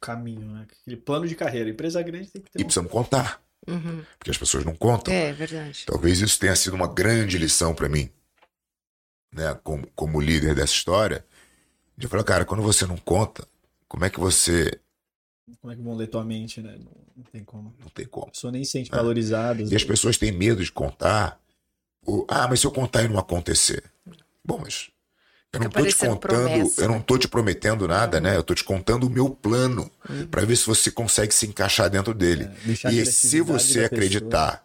[0.00, 0.66] caminho, né?
[0.80, 1.68] Aquele plano de carreira.
[1.68, 2.58] empresa grande tem que ter.
[2.58, 2.64] E um...
[2.64, 3.40] precisamos contar.
[3.68, 4.02] Uhum.
[4.18, 5.12] Porque as pessoas não contam.
[5.12, 5.84] É, verdade.
[5.86, 8.10] Talvez isso tenha sido uma grande lição para mim,
[9.32, 9.58] né?
[9.62, 11.24] Como, como líder dessa história.
[11.96, 13.46] De falar, cara, quando você não conta,
[13.88, 14.80] como é que você.
[15.60, 16.76] Como é que vão ler tua mente, né?
[16.78, 17.74] Não, não tem como.
[17.78, 18.28] Não tem como.
[18.28, 19.62] A pessoa nem se sente valorizada.
[19.62, 21.38] E as pessoas têm medo de contar.
[22.06, 23.84] Ou, ah, mas se eu contar e não acontecer.
[24.44, 24.90] Bom, mas
[25.52, 26.82] eu não tô te contando, promessa.
[26.82, 28.36] eu não tô te prometendo nada, né?
[28.36, 30.26] Eu tô te contando o meu plano uhum.
[30.28, 32.48] para ver se você consegue se encaixar dentro dele.
[32.84, 34.64] É, e se você acreditar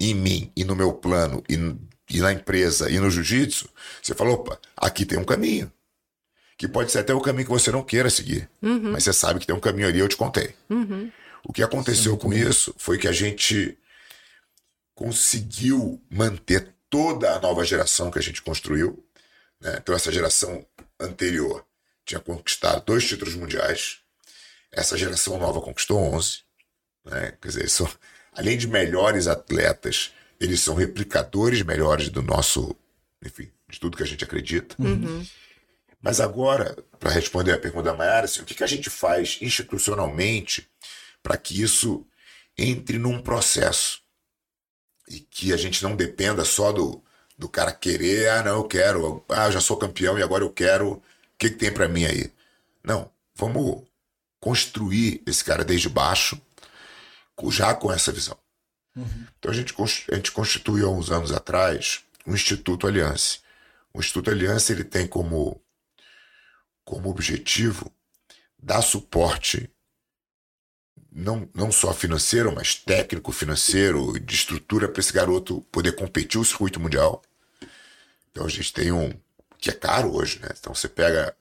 [0.00, 1.56] em mim e no meu plano e,
[2.10, 3.68] e na empresa e no jiu-jitsu,
[4.02, 5.72] você fala, opa, aqui tem um caminho.
[6.56, 8.48] Que pode ser até o caminho que você não queira seguir.
[8.60, 8.92] Uhum.
[8.92, 10.54] Mas você sabe que tem um caminho ali, eu te contei.
[10.68, 11.10] Uhum.
[11.44, 13.76] O que aconteceu Sim, com isso foi que a gente
[14.94, 19.02] conseguiu manter toda a nova geração que a gente construiu
[19.62, 19.78] né?
[19.80, 20.66] Então, essa geração
[20.98, 21.64] anterior
[22.04, 24.00] tinha conquistado dois títulos mundiais.
[24.72, 26.40] Essa geração nova conquistou 11.
[27.04, 27.32] Né?
[27.40, 27.88] Quer dizer, são,
[28.32, 30.12] além de melhores atletas,
[30.42, 32.74] eles são replicadores melhores do nosso,
[33.24, 34.74] enfim, de tudo que a gente acredita.
[34.78, 35.24] Uhum.
[36.00, 39.38] Mas agora, para responder a pergunta da Mayara, assim, o que, que a gente faz
[39.40, 40.68] institucionalmente
[41.22, 42.04] para que isso
[42.58, 44.02] entre num processo?
[45.08, 47.02] e que a gente não dependa só do,
[47.36, 50.50] do cara querer, ah, não, eu quero, ah, eu já sou campeão e agora eu
[50.50, 51.02] quero, o
[51.38, 52.32] que, que tem para mim aí?
[52.82, 53.82] Não, vamos
[54.40, 56.40] construir esse cara desde baixo,
[57.48, 58.38] já com essa visão.
[58.96, 59.26] Uhum.
[59.38, 59.74] Então a gente,
[60.10, 63.38] a gente constituiu há uns anos atrás o Instituto Aliança.
[63.92, 65.60] O Instituto Aliança ele tem como,
[66.84, 67.92] como objetivo
[68.62, 69.70] dar suporte
[71.14, 76.44] não, não só financeiro, mas técnico, financeiro, de estrutura para esse garoto poder competir o
[76.44, 77.22] circuito mundial.
[78.30, 79.12] Então a gente tem um.
[79.58, 80.48] que é caro hoje, né?
[80.58, 81.36] Então você pega.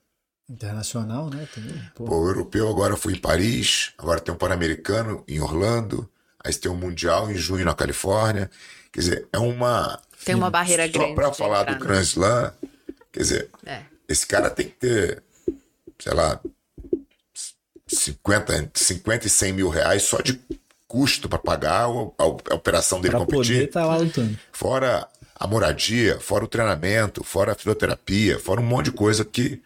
[0.50, 1.48] Internacional, né?
[1.56, 2.04] Também, pô.
[2.04, 6.11] pô o europeu agora foi em Paris, agora tem um Pan-Americano em Orlando,
[6.44, 8.50] aí você tem um Mundial em junho na Califórnia.
[8.92, 10.00] Quer dizer, é uma.
[10.24, 11.10] Tem uma barreira só grande.
[11.10, 12.54] Só para falar do Grand Slam,
[13.12, 13.82] quer dizer, é.
[14.08, 15.24] esse cara tem que ter,
[15.98, 16.40] sei lá,
[17.88, 20.40] 50, 50 e 100 mil reais só de
[20.88, 22.26] custo para pagar a, a,
[22.56, 23.56] operação dele pra competir.
[23.56, 24.38] Poder tá lá lutando.
[24.52, 29.62] Fora a moradia, fora o treinamento, fora a fisioterapia, fora um monte de coisa que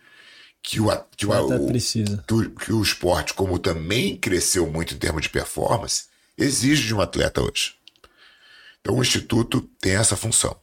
[0.62, 2.24] que o, que o, o, precisa.
[2.28, 6.06] Que, o, que o esporte, como também cresceu muito em termos de performance,
[6.38, 7.76] exige de um atleta hoje.
[8.82, 10.56] Então o Instituto tem essa função.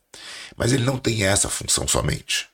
[0.56, 2.48] Mas ele não tem essa função somente.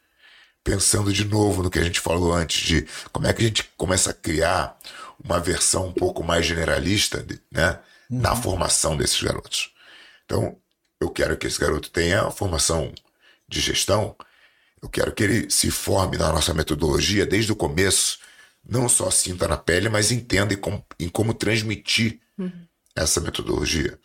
[0.64, 3.64] Pensando de novo no que a gente falou antes, de como é que a gente
[3.76, 4.78] começa a criar
[5.22, 7.78] uma versão um pouco mais generalista né,
[8.10, 8.20] uhum.
[8.20, 9.72] na formação desses garotos.
[10.24, 10.56] Então,
[11.00, 12.92] eu quero que esse garoto tenha a formação
[13.48, 14.14] de gestão,
[14.82, 18.18] eu quero que ele se forme na nossa metodologia desde o começo,
[18.64, 22.67] não só sinta na pele, mas entenda em como, em como transmitir uhum.
[23.02, 23.98] Essa metodologia.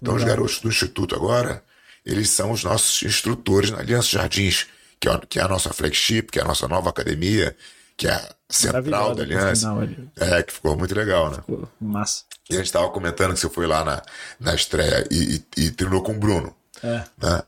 [0.00, 1.62] Então, os garotos do Instituto agora,
[2.04, 4.66] eles são os nossos instrutores na Aliança Jardins,
[5.00, 7.56] que é, que é a nossa flagship, que é a nossa nova academia,
[7.96, 9.68] que é a central da aliança.
[10.16, 11.36] É, que ficou muito legal, né?
[11.36, 12.24] Ficou massa.
[12.48, 14.02] E a gente estava comentando que você foi lá na,
[14.38, 16.54] na estreia e, e, e treinou com o Bruno.
[16.82, 17.04] É.
[17.18, 17.42] Né?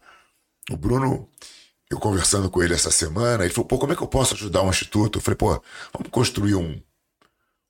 [0.70, 1.28] O Bruno,
[1.90, 4.62] eu conversando com ele essa semana, ele falou: pô, como é que eu posso ajudar
[4.62, 5.18] um instituto?
[5.18, 6.80] Eu falei: pô, vamos construir um,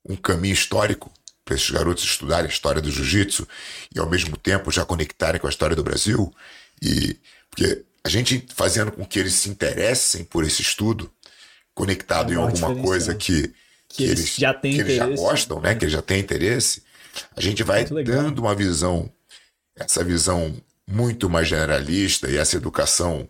[0.07, 1.11] um caminho histórico
[1.49, 3.47] para esses garotos estudarem a história do jiu-jitsu
[3.93, 6.31] e ao mesmo tempo já conectarem com a história do Brasil.
[6.79, 7.17] E
[7.49, 11.11] porque a gente fazendo com que eles se interessem por esse estudo,
[11.73, 13.53] conectado é em alguma coisa que, que,
[13.89, 15.73] que eles, já, têm que eles já gostam, né?
[15.73, 16.83] Que eles já têm interesse,
[17.35, 19.11] a gente vai dando uma visão,
[19.75, 23.27] essa visão muito mais generalista e essa educação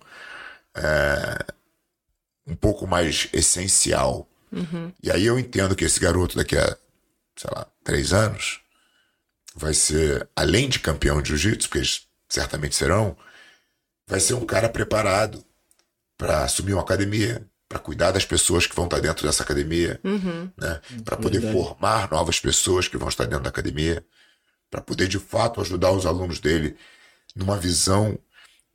[0.75, 1.45] é,
[2.45, 4.27] um pouco mais essencial.
[4.51, 4.91] Uhum.
[5.01, 6.77] E aí eu entendo que esse garoto daqui a,
[7.39, 8.59] sei lá, três anos
[9.55, 13.15] vai ser, além de campeão de jiu-jitsu, porque eles certamente serão,
[14.05, 15.43] vai ser um cara preparado
[16.17, 20.51] para assumir uma academia, para cuidar das pessoas que vão estar dentro dessa academia, uhum.
[20.57, 20.81] né?
[21.05, 21.63] para poder Verdade.
[21.63, 24.05] formar novas pessoas que vão estar dentro da academia,
[24.69, 26.75] para poder de fato ajudar os alunos dele
[27.33, 28.19] numa visão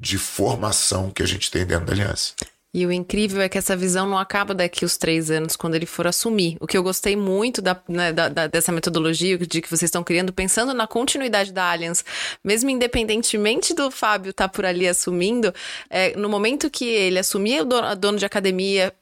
[0.00, 2.32] de formação que a gente tem dentro da aliança.
[2.74, 5.86] E o incrível é que essa visão não acaba daqui os três anos, quando ele
[5.86, 6.56] for assumir.
[6.58, 10.02] O que eu gostei muito da, né, da, da, dessa metodologia de que vocês estão
[10.02, 12.04] criando, pensando na continuidade da Allianz,
[12.42, 15.54] mesmo independentemente do Fábio estar tá por ali assumindo,
[15.88, 18.92] é, no momento que ele assumir o dono, dono de academia,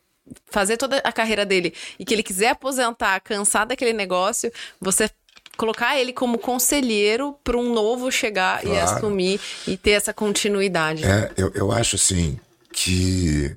[0.47, 5.09] fazer toda a carreira dele e que ele quiser aposentar, cansar daquele negócio, você
[5.57, 8.77] colocar ele como conselheiro para um novo chegar claro.
[8.77, 11.05] e assumir e ter essa continuidade.
[11.05, 12.39] É, eu, eu acho assim
[12.73, 13.55] que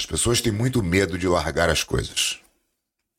[0.00, 2.40] as pessoas têm muito medo de largar as coisas.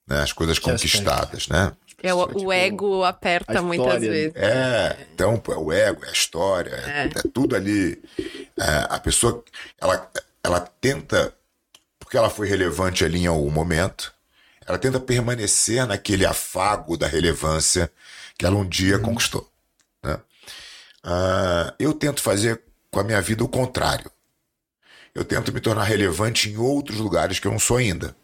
[0.07, 0.19] Né?
[0.19, 1.71] As coisas conquistadas, né?
[2.01, 4.35] É, o, tipo, o, ego aperta muitas vezes.
[4.35, 8.01] É, então é o ego, é a história, é, é tudo ali.
[8.57, 9.43] É, a pessoa,
[9.79, 10.09] ela,
[10.43, 11.31] ela tenta,
[11.99, 14.11] porque ela foi relevante ali em algum momento,
[14.65, 17.91] ela tenta permanecer naquele afago da relevância
[18.39, 19.03] que ela um dia uhum.
[19.03, 19.47] conquistou.
[20.03, 20.15] Né?
[21.05, 24.11] Uh, eu tento fazer com a minha vida o contrário.
[25.13, 28.15] Eu tento me tornar relevante em outros lugares que eu não sou ainda.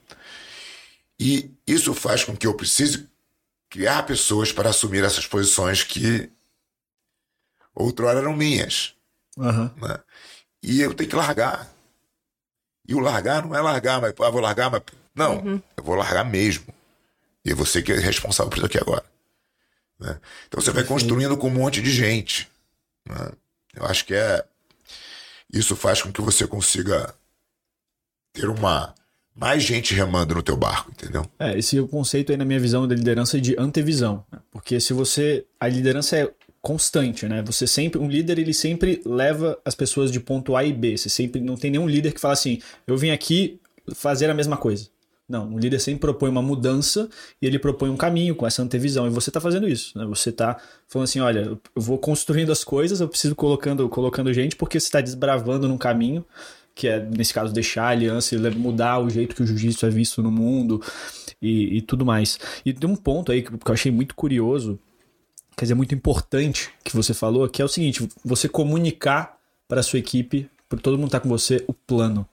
[1.19, 3.10] E isso faz com que eu precise
[3.69, 6.32] criar pessoas para assumir essas posições que
[7.73, 8.93] outrora eram minhas.
[9.36, 9.69] Uhum.
[9.76, 10.00] Né?
[10.63, 11.69] E eu tenho que largar.
[12.88, 14.82] E o largar não é largar, mas ah, vou largar, mas.
[15.13, 15.62] Não, uhum.
[15.76, 16.73] eu vou largar mesmo.
[17.43, 19.04] E é você que é responsável por isso aqui agora.
[20.00, 20.19] Né?
[20.47, 22.50] Então você vai construindo com um monte de gente.
[23.08, 23.32] Né?
[23.73, 24.45] Eu acho que é
[25.51, 27.13] isso faz com que você consiga
[28.33, 28.93] ter uma
[29.36, 31.25] mais gente remando no teu barco, entendeu?
[31.38, 34.39] É, esse é o conceito aí na minha visão da liderança de antevisão, né?
[34.51, 36.31] porque se você a liderança é
[36.62, 37.41] constante, né?
[37.43, 40.97] Você sempre um líder ele sempre leva as pessoas de ponto A e B.
[40.97, 43.62] Você sempre não tem nenhum líder que fala assim: "Eu vim aqui
[43.95, 44.89] fazer a mesma coisa".
[45.28, 47.10] Não, o líder sempre propõe uma mudança
[47.42, 49.08] e ele propõe um caminho com essa antevisão.
[49.08, 50.06] E você está fazendo isso, né?
[50.06, 51.40] Você está falando assim, olha,
[51.76, 55.78] eu vou construindo as coisas, eu preciso colocando, colocando gente porque você está desbravando num
[55.78, 56.26] caminho
[56.78, 59.90] que é, nesse caso, deixar a aliança e mudar o jeito que o jiu-jitsu é
[59.90, 60.80] visto no mundo
[61.42, 62.40] e, e, tudo mais.
[62.63, 64.80] E tem um ponto aí que eu achei muito curioso,
[65.58, 69.98] quer dizer, muito importante que você falou, que é o seguinte, você comunicar para sua
[69.98, 72.28] equipe, para todo mundo estar tá com você, o plano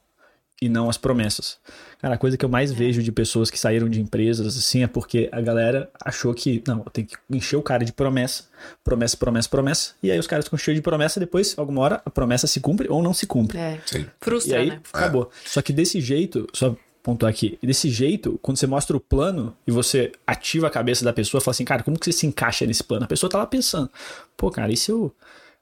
[0.61, 1.59] e não as promessas.
[2.01, 4.87] Cara, a coisa que eu mais vejo de pessoas que saíram de empresas assim é
[4.87, 8.45] porque a galera achou que, não, eu tenho que encher o cara de promessa,
[8.83, 12.11] promessa, promessa, promessa, e aí os caras ficam cheios de promessa, depois, alguma hora, a
[12.11, 13.59] promessa se cumpre ou não se cumpre.
[13.59, 13.81] É.
[13.87, 14.07] Sim.
[14.21, 14.81] Frustra, e aí, né?
[14.93, 15.31] acabou.
[15.45, 15.49] É.
[15.49, 19.71] Só que desse jeito, só pontuar aqui, desse jeito, quando você mostra o plano e
[19.71, 22.83] você ativa a cabeça da pessoa, fala assim, cara, como que você se encaixa nesse
[22.83, 23.05] plano?
[23.05, 23.91] A pessoa tá lá pensando,
[24.37, 25.15] pô, cara, e se eu.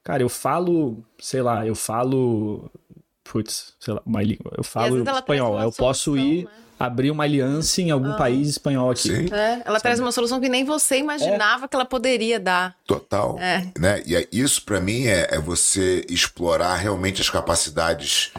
[0.05, 2.69] Cara, eu falo, sei lá, eu falo
[3.25, 4.53] putz, sei lá, uma língua.
[4.57, 5.61] Eu falo espanhol.
[5.61, 6.51] Eu posso ir né?
[6.79, 8.17] abrir uma aliança em algum ah.
[8.17, 9.09] país espanhol aqui.
[9.09, 9.27] Sim.
[9.33, 9.83] É, ela Sabe?
[9.83, 11.69] traz uma solução que nem você imaginava é.
[11.69, 12.77] que ela poderia dar.
[12.87, 13.39] Total.
[13.39, 13.71] É.
[13.79, 14.03] Né?
[14.05, 18.33] E isso, para mim, é, é você explorar realmente as capacidades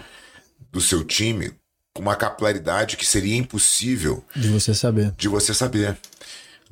[0.72, 1.54] do seu time
[1.93, 5.12] com uma capilaridade que seria impossível de você saber.
[5.15, 5.98] De você saber.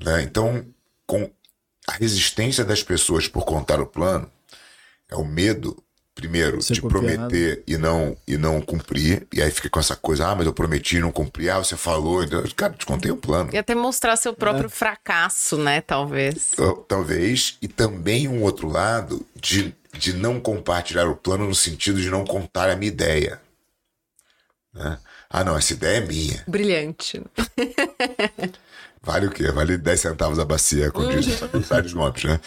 [0.03, 0.23] Né?
[0.23, 0.65] Então,
[1.05, 1.29] com
[1.87, 4.29] a resistência das pessoas por contar o plano,
[5.09, 5.81] é o medo
[6.21, 10.27] primeiro, Ser de prometer e não, e não cumprir, e aí fica com essa coisa,
[10.27, 13.17] ah, mas eu prometi e não cumpri, ah, você falou, então, cara, te contei um
[13.17, 13.49] plano.
[13.51, 14.69] E até mostrar seu próprio é.
[14.69, 16.53] fracasso, né, talvez.
[16.87, 22.09] Talvez, e também um outro lado de, de não compartilhar o plano no sentido de
[22.09, 23.41] não contar a minha ideia.
[24.71, 24.99] Né?
[25.27, 26.43] Ah, não, essa ideia é minha.
[26.47, 27.21] Brilhante.
[29.01, 29.51] vale o quê?
[29.51, 32.39] Vale 10 centavos a bacia, com diz vários nomes, né?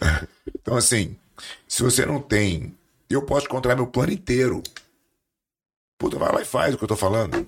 [0.62, 1.16] Então, assim,
[1.66, 2.74] se você não tem
[3.14, 4.62] eu posso controlar meu plano inteiro.
[5.98, 7.46] Puta, vai lá e faz o que eu tô falando.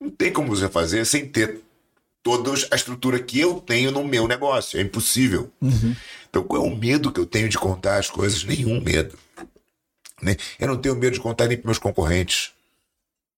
[0.00, 1.60] Não tem como você fazer sem ter
[2.22, 4.78] toda a estrutura que eu tenho no meu negócio.
[4.78, 5.50] É impossível.
[5.60, 5.94] Uhum.
[6.28, 8.44] Então, qual é o medo que eu tenho de contar as coisas?
[8.44, 9.18] Nenhum medo.
[10.58, 12.52] Eu não tenho medo de contar nem para meus concorrentes.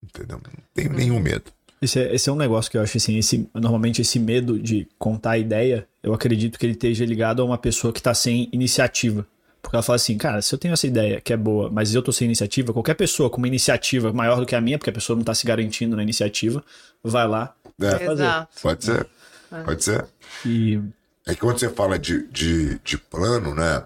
[0.02, 0.40] Entendeu?
[0.42, 1.52] Não tenho nenhum medo.
[1.82, 4.86] Esse é, esse é um negócio que eu acho assim, esse, normalmente esse medo de
[4.98, 8.48] contar a ideia, eu acredito que ele esteja ligado a uma pessoa que está sem
[8.52, 9.26] iniciativa.
[9.62, 12.02] Porque ela fala assim, cara, se eu tenho essa ideia que é boa, mas eu
[12.02, 14.92] tô sem iniciativa, qualquer pessoa com uma iniciativa maior do que a minha, porque a
[14.92, 16.64] pessoa não tá se garantindo na iniciativa,
[17.02, 17.90] vai lá é.
[17.90, 18.48] vai fazer.
[18.62, 19.06] Pode ser.
[19.52, 19.62] É.
[19.62, 20.06] Pode ser.
[20.44, 20.80] E...
[21.26, 23.84] É que quando você fala de, de, de plano, né?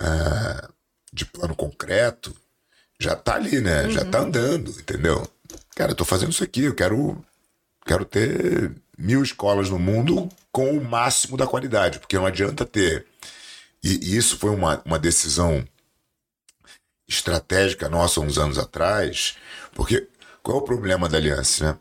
[0.00, 0.68] É,
[1.12, 2.34] de plano concreto,
[2.98, 3.84] já tá ali, né?
[3.84, 3.90] Uhum.
[3.90, 4.26] Já tá uhum.
[4.26, 5.26] andando, entendeu?
[5.74, 7.22] Cara, eu tô fazendo isso aqui, eu quero,
[7.84, 13.06] quero ter mil escolas no mundo com o máximo da qualidade, porque não adianta ter
[13.82, 15.66] e, e isso foi uma, uma decisão
[17.08, 19.36] estratégica nossa uns anos atrás,
[19.74, 20.08] porque
[20.42, 21.78] qual é o problema da aliança, né?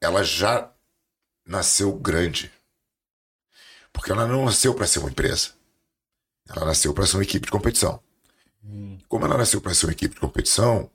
[0.00, 0.70] Ela já
[1.46, 2.52] nasceu grande.
[3.92, 5.50] Porque ela não nasceu para ser uma empresa.
[6.48, 8.02] Ela nasceu para ser uma equipe de competição.
[8.64, 8.98] Hum.
[9.08, 10.90] Como ela nasceu para ser uma equipe de competição,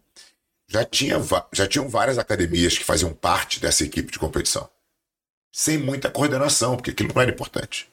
[0.68, 1.16] já, tinha,
[1.54, 4.70] já tinham várias academias que faziam parte dessa equipe de competição.
[5.52, 7.90] Sem muita coordenação, porque aquilo não era importante.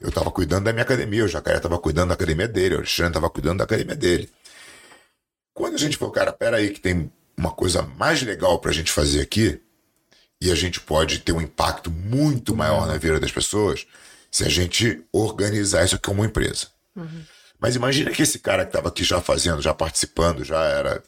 [0.00, 3.10] Eu estava cuidando da minha academia, o Jacaré estava cuidando da academia dele, o Alexandre
[3.10, 4.30] estava cuidando da academia dele.
[5.52, 8.74] Quando a gente falou, cara, pera aí que tem uma coisa mais legal para a
[8.74, 9.60] gente fazer aqui,
[10.40, 13.86] e a gente pode ter um impacto muito maior na vida das pessoas
[14.30, 16.66] se a gente organizar isso como uma empresa.
[16.94, 17.24] Uhum.
[17.58, 21.02] Mas imagina que esse cara que estava aqui já fazendo, já participando, já era.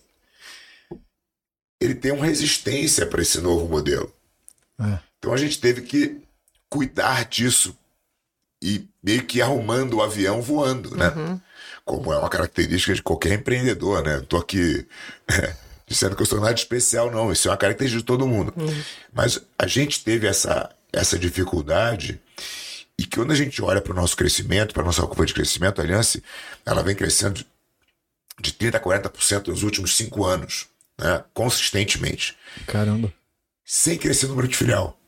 [1.81, 4.11] Ele tem uma resistência para esse novo modelo.
[4.81, 4.99] É.
[5.19, 6.23] Então a gente teve que
[6.71, 7.77] cuidar disso
[8.63, 11.09] e meio que arrumando o avião voando, né?
[11.09, 11.41] Uhum.
[11.85, 14.17] Como é uma característica de qualquer empreendedor, né?
[14.17, 14.87] Não tô aqui
[15.29, 15.55] é,
[15.87, 17.31] dizendo que eu sou nada especial, não.
[17.31, 18.53] Isso é uma característica de todo mundo.
[18.57, 18.83] Uhum.
[19.13, 22.21] Mas a gente teve essa, essa dificuldade
[22.99, 25.35] e que quando a gente olha para o nosso crescimento, para a nossa curva de
[25.35, 26.21] crescimento, a Aliança,
[26.65, 27.45] ela vem crescendo
[28.41, 30.67] de 30% a 40% nos últimos cinco anos,
[30.99, 31.23] né?
[31.35, 32.37] Consistentemente.
[32.67, 33.13] Caramba.
[33.65, 34.99] Sem crescer o número de filial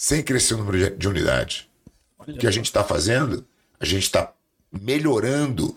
[0.00, 1.68] sem crescer o número de unidades.
[2.16, 3.46] O que a gente está fazendo,
[3.78, 4.32] a gente está
[4.72, 5.74] melhorando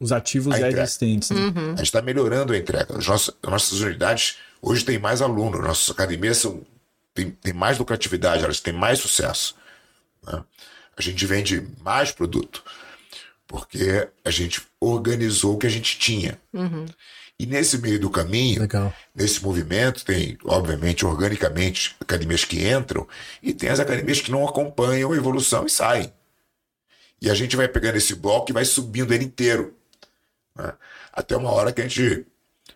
[0.00, 1.28] os ativos já existentes.
[1.28, 1.38] Né?
[1.38, 1.72] Uhum.
[1.74, 2.96] A gente está melhorando a entrega.
[2.96, 6.64] As nossas, as nossas, unidades hoje têm mais alunos, nossas academias são,
[7.12, 9.54] têm, têm mais lucratividade, elas têm mais sucesso.
[10.26, 10.42] Né?
[10.96, 12.64] A gente vende mais produto
[13.46, 16.40] porque a gente organizou o que a gente tinha.
[16.54, 16.86] Uhum.
[17.38, 18.94] E nesse meio do caminho, Legal.
[19.14, 23.08] nesse movimento, tem, obviamente, organicamente, academias que entram
[23.42, 26.12] e tem as academias que não acompanham a evolução e saem.
[27.20, 29.74] E a gente vai pegando esse bloco e vai subindo ele inteiro.
[30.56, 30.72] Né?
[31.12, 32.24] Até uma hora que a gente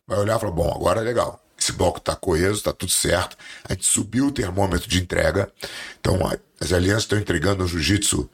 [0.07, 1.41] vai olhar e falar: bom, agora é legal.
[1.57, 3.37] esse bloco está coeso, está tudo certo.
[3.65, 5.53] A gente subiu o termômetro de entrega.
[6.01, 6.19] Então,
[6.61, 8.29] as alianças estão entregando um jiu-jitsu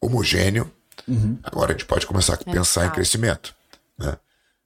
[0.00, 0.70] homogêneo.
[1.08, 1.38] Uhum.
[1.42, 3.54] Agora a gente pode começar a é, pensar em crescimento.
[3.98, 4.16] Né?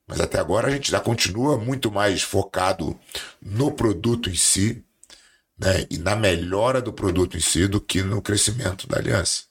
[0.06, 2.98] Mas até agora a gente já continua muito mais focado
[3.42, 4.84] no produto em si
[5.58, 5.86] né?
[5.90, 9.42] e na melhora do produto em si do que no crescimento da aliança.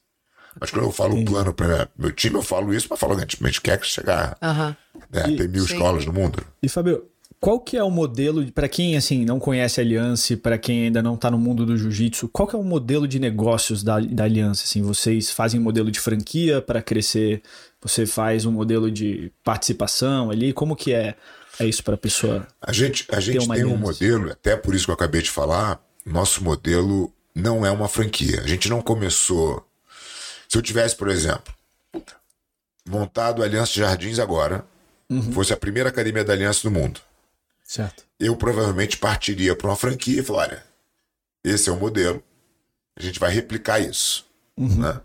[0.59, 1.31] Mas quando eu falo Entendi.
[1.31, 4.75] plano para meu time, eu falo isso para falar que a gente quer chegar uhum.
[5.09, 5.73] né, a ter mil sim.
[5.73, 6.45] escolas no mundo.
[6.63, 7.09] E Fabio,
[7.45, 11.03] qual que é o modelo, para quem assim não conhece a Aliança, para quem ainda
[11.03, 14.23] não está no mundo do jiu-jitsu, qual que é o modelo de negócios da, da
[14.23, 14.63] Aliança?
[14.63, 17.43] Assim, vocês fazem modelo de franquia para crescer?
[17.83, 20.53] Você faz um modelo de participação ali?
[20.53, 21.13] Como que é,
[21.59, 22.47] é isso para a pessoa?
[22.59, 23.75] A gente, a gente tem aliança?
[23.75, 27.87] um modelo, até por isso que eu acabei de falar, nosso modelo não é uma
[27.87, 28.41] franquia.
[28.41, 29.63] A gente não começou
[30.49, 31.53] se eu tivesse, por exemplo,
[32.89, 34.65] montado a Aliança Jardins agora,
[35.07, 35.31] uhum.
[35.31, 36.99] fosse a primeira academia da Aliança do mundo,
[37.65, 38.05] certo.
[38.19, 40.63] eu provavelmente partiria para uma franquia e falaria: olha,
[41.43, 42.23] esse é o modelo,
[42.95, 44.25] a gente vai replicar isso.
[44.55, 44.81] Uhum.
[44.81, 45.01] Né?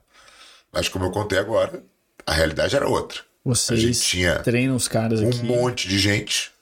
[0.72, 1.82] Mas como eu contei agora,
[2.24, 3.20] a realidade era outra.
[3.44, 5.42] Vocês a gente tinha treinam os caras um aqui.
[5.42, 6.52] monte de gente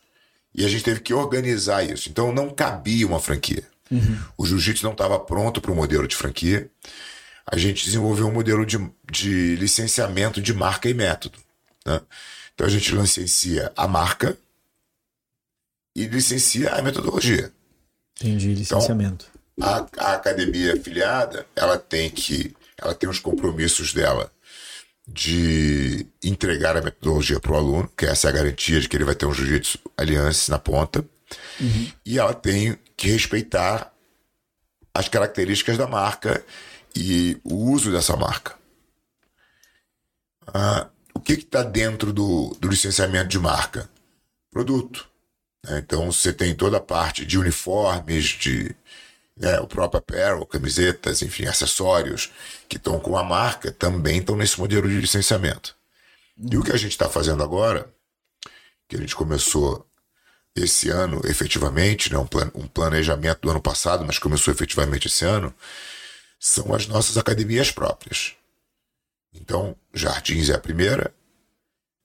[0.55, 2.09] e a gente teve que organizar isso.
[2.09, 3.64] Então não cabia uma franquia.
[3.90, 4.18] Uhum.
[4.36, 6.70] O jiu-jitsu não estava pronto para o modelo de franquia
[7.51, 8.78] a gente desenvolveu um modelo de,
[9.11, 11.38] de licenciamento de marca e método.
[11.84, 12.01] Né?
[12.55, 14.36] Então a gente licencia a marca
[15.99, 17.53] e licencia a metodologia.
[18.20, 19.26] Entendi, licenciamento.
[19.57, 24.30] Então, a, a academia afiliada, ela tem que, ela tem os compromissos dela
[25.07, 29.05] de entregar a metodologia para o aluno, que essa é a garantia de que ele
[29.05, 31.05] vai ter um jiu-jitsu aliança na ponta,
[31.61, 31.92] uhum.
[32.05, 33.92] e ela tem que respeitar
[34.94, 36.44] as características da marca
[36.94, 38.55] e o uso dessa marca.
[40.46, 43.88] Ah, o que está dentro do, do licenciamento de marca?
[44.51, 45.09] Produto.
[45.64, 45.78] Né?
[45.78, 48.74] Então você tem toda a parte de uniformes, de
[49.36, 52.30] né, o próprio apparel, camisetas, enfim, acessórios
[52.68, 55.76] que estão com a marca também estão nesse modelo de licenciamento.
[56.50, 57.88] E o que a gente está fazendo agora,
[58.88, 59.86] que a gente começou
[60.54, 65.24] esse ano efetivamente, né, um, plan um planejamento do ano passado, mas começou efetivamente esse
[65.24, 65.54] ano,
[66.38, 68.34] são as nossas academias próprias.
[69.32, 71.14] Então, Jardins é a primeira,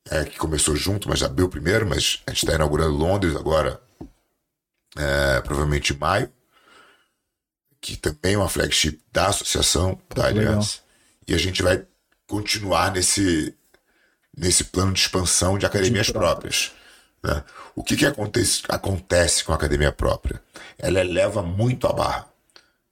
[0.09, 3.81] é, que começou junto, mas abriu primeiro, mas a gente está inaugurando Londres agora,
[4.97, 6.31] é, provavelmente em maio,
[7.81, 10.79] que também é uma flagship da associação, da Aliança.
[11.27, 11.85] E a gente vai
[12.27, 13.55] continuar nesse,
[14.35, 16.71] nesse plano de expansão de academias de próprias.
[17.23, 17.43] Né?
[17.75, 20.41] O que, que acontece, acontece com a academia própria?
[20.77, 22.33] Ela eleva muito a barra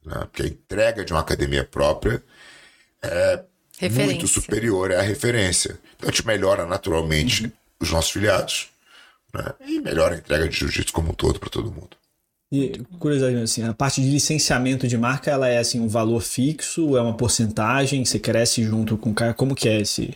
[0.06, 0.20] né?
[0.22, 2.24] porque a entrega de uma academia própria
[3.02, 3.44] é
[3.90, 5.80] muito superior à referência.
[5.98, 7.52] Então a gente melhora naturalmente uhum.
[7.80, 8.70] os nossos filiados
[9.34, 9.54] né?
[9.66, 12.02] e melhora a entrega de jiu-jitsu como um todo para todo mundo.
[12.52, 16.98] E curiosidade, assim, a parte de licenciamento de marca, ela é assim um valor fixo,
[16.98, 20.14] é uma porcentagem, você cresce junto com o cara, como que é esse?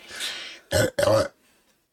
[0.71, 1.31] É, ela,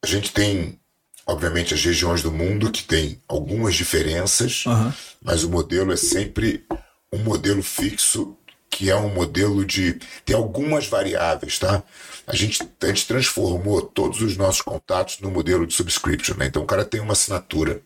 [0.03, 0.77] a gente tem,
[1.25, 4.91] obviamente, as regiões do mundo que tem algumas diferenças, uhum.
[5.21, 6.65] mas o modelo é sempre
[7.09, 8.35] um modelo fixo
[8.73, 9.99] que é um modelo de.
[10.25, 11.83] tem algumas variáveis, tá?
[12.25, 16.47] A gente, a gente transformou todos os nossos contatos no modelo de subscription, né?
[16.47, 17.81] Então o cara tem uma assinatura.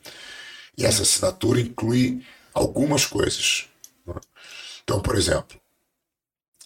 [0.78, 2.24] E essa assinatura inclui
[2.54, 3.66] algumas coisas.
[4.06, 4.14] Né?
[4.84, 5.60] Então, por exemplo,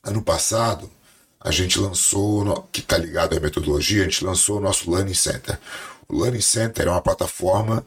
[0.03, 0.91] ano passado,
[1.39, 5.57] a gente lançou, que está ligado à metodologia, a gente lançou o nosso Learning Center.
[6.07, 7.85] O Learning Center é uma plataforma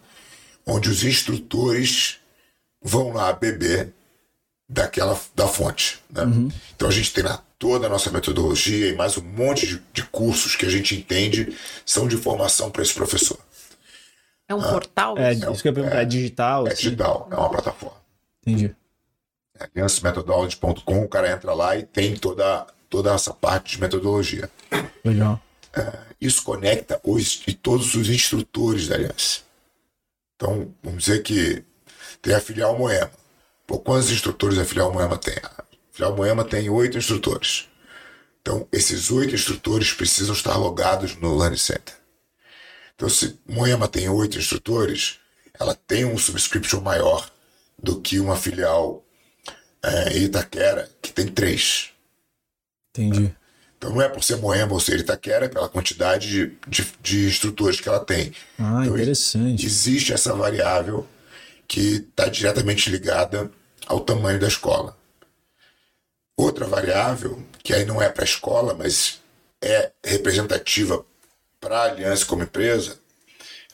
[0.66, 2.18] onde os instrutores
[2.82, 3.92] vão lá beber
[4.68, 6.02] daquela da fonte.
[6.10, 6.22] Né?
[6.22, 6.50] Uhum.
[6.74, 10.02] Então a gente tem lá toda a nossa metodologia e mais um monte de, de
[10.04, 13.38] cursos que a gente entende são de formação para esse professor.
[14.48, 15.16] É um ah, portal?
[15.16, 16.66] É, isso que eu ia perguntar, é, é digital?
[16.66, 16.82] É assim?
[16.82, 17.96] digital, é uma plataforma.
[18.42, 18.74] Entendi.
[19.58, 24.50] É aliancemethodology.com, o cara entra lá e tem toda, toda essa parte de metodologia.
[25.04, 25.40] Legal.
[25.72, 29.40] É, isso conecta os, e todos os instrutores da Aliança.
[30.36, 31.64] Então, vamos dizer que
[32.20, 33.10] tem a filial Moema.
[33.66, 35.36] Pô, quantos instrutores a filial Moema tem?
[35.42, 37.68] A filial Moema tem oito instrutores.
[38.40, 41.94] Então, esses oito instrutores precisam estar logados no Learning Center.
[42.94, 45.18] Então, se Moema tem oito instrutores,
[45.58, 47.30] ela tem um subscription maior
[47.82, 49.04] do que uma filial
[49.82, 51.90] é, Itaquera, que tem três.
[52.90, 53.34] Entendi.
[53.76, 57.26] Então não é por ser Moema ou ser Itaquera, é pela quantidade de, de, de
[57.26, 58.32] instrutores que ela tem.
[58.58, 59.66] Ah, então, interessante.
[59.66, 61.06] Existe essa variável
[61.66, 63.50] que está diretamente ligada
[63.86, 64.96] ao tamanho da escola.
[66.36, 69.20] Outra variável, que aí não é para a escola, mas
[69.62, 71.04] é representativa
[71.60, 72.98] para a Aliança como empresa,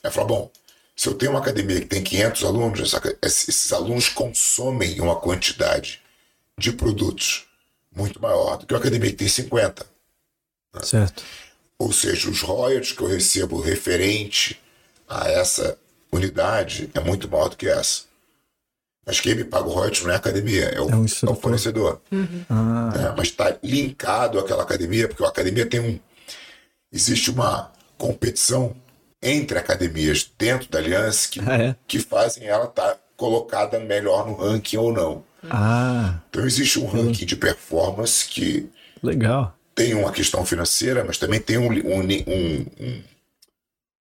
[0.03, 0.51] é falar: bom,
[0.95, 6.01] Se eu tenho uma academia que tem 500 alunos, esses alunos consomem uma quantidade
[6.57, 7.45] de produtos
[7.93, 9.85] muito maior do que uma academia que tem 50.
[10.73, 10.81] Né?
[10.83, 11.23] Certo.
[11.77, 14.61] Ou seja, os royalties que eu recebo referente
[15.09, 15.77] a essa
[16.11, 18.03] unidade é muito maior do que essa.
[19.05, 21.29] Mas quem me paga o royalties não é a academia, é o, é, um é
[21.29, 22.01] o fornecedor.
[22.11, 22.45] Uhum.
[22.49, 22.93] Ah.
[22.95, 25.99] É, mas está linkado àquela academia, porque a academia tem um.
[26.93, 28.75] Existe uma competição
[29.21, 31.75] entre academias dentro da aliança que, ah, é?
[31.87, 35.23] que fazem ela estar tá colocada melhor no ranking ou não.
[35.49, 36.19] Ah.
[36.29, 38.69] Então existe um ranking de performance que.
[39.01, 39.55] Legal.
[39.73, 43.03] Tem uma questão financeira, mas também tem um, um, um,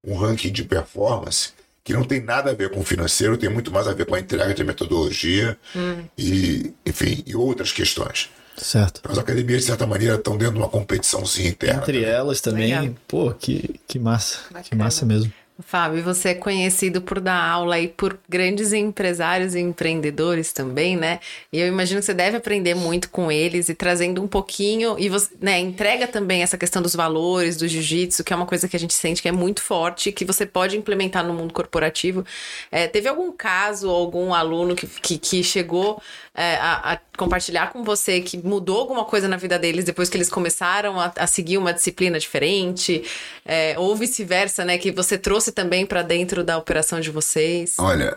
[0.05, 1.53] um ranking de performance
[1.89, 4.15] que não tem nada a ver com o financeiro, tem muito mais a ver com
[4.15, 6.05] a entrega de metodologia hum.
[6.19, 8.29] e, enfim, e outras questões.
[8.59, 9.01] Certo.
[9.09, 11.81] As academias, de certa maneira, estão dentro de uma competiçãozinha interna.
[11.81, 12.11] Entre também.
[12.11, 12.95] elas também, Legal.
[13.07, 14.41] pô, que, que massa.
[14.51, 14.65] Bacana.
[14.65, 15.33] Que massa mesmo.
[15.61, 21.19] Fábio, você é conhecido por dar aula e por grandes empresários e empreendedores também, né?
[21.53, 25.09] E eu imagino que você deve aprender muito com eles e trazendo um pouquinho e
[25.09, 28.77] você, né, entrega também essa questão dos valores do jiu-jitsu, que é uma coisa que
[28.77, 32.25] a gente sente que é muito forte, que você pode implementar no mundo corporativo.
[32.71, 36.01] É, teve algum caso, algum aluno que, que, que chegou
[36.39, 40.17] é, a, a, compartilhar com você que mudou alguma coisa na vida deles depois que
[40.17, 43.03] eles começaram a, a seguir uma disciplina diferente,
[43.45, 44.79] é, ou vice-versa, né?
[44.79, 47.75] Que você trouxe também para dentro da operação de vocês?
[47.81, 48.17] Olha,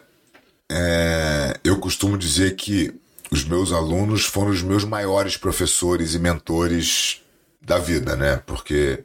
[0.72, 2.93] é, eu costumo dizer que
[3.32, 7.24] os meus alunos foram os meus maiores professores e mentores
[7.59, 8.39] da vida, né?
[8.45, 9.03] Porque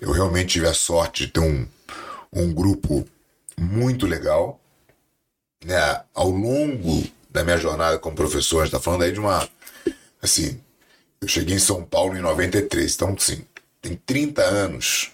[0.00, 1.68] eu realmente tive a sorte de ter um,
[2.32, 3.06] um grupo
[3.56, 4.60] muito legal.
[5.64, 6.00] Né?
[6.12, 8.60] Ao longo da minha jornada como professor.
[8.60, 9.48] A gente tá falando aí de uma.
[10.20, 10.60] Assim,
[11.20, 13.44] eu cheguei em São Paulo em 93, então, assim,
[13.80, 15.12] tem 30 anos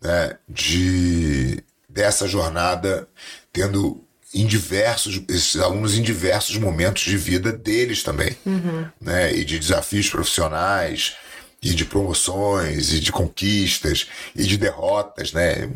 [0.00, 3.08] né, de dessa jornada,
[3.52, 8.86] tendo em diversos, esses alunos em diversos momentos de vida deles também, uhum.
[9.00, 11.16] né, e de desafios profissionais,
[11.62, 15.70] e de promoções, e de conquistas, e de derrotas, né,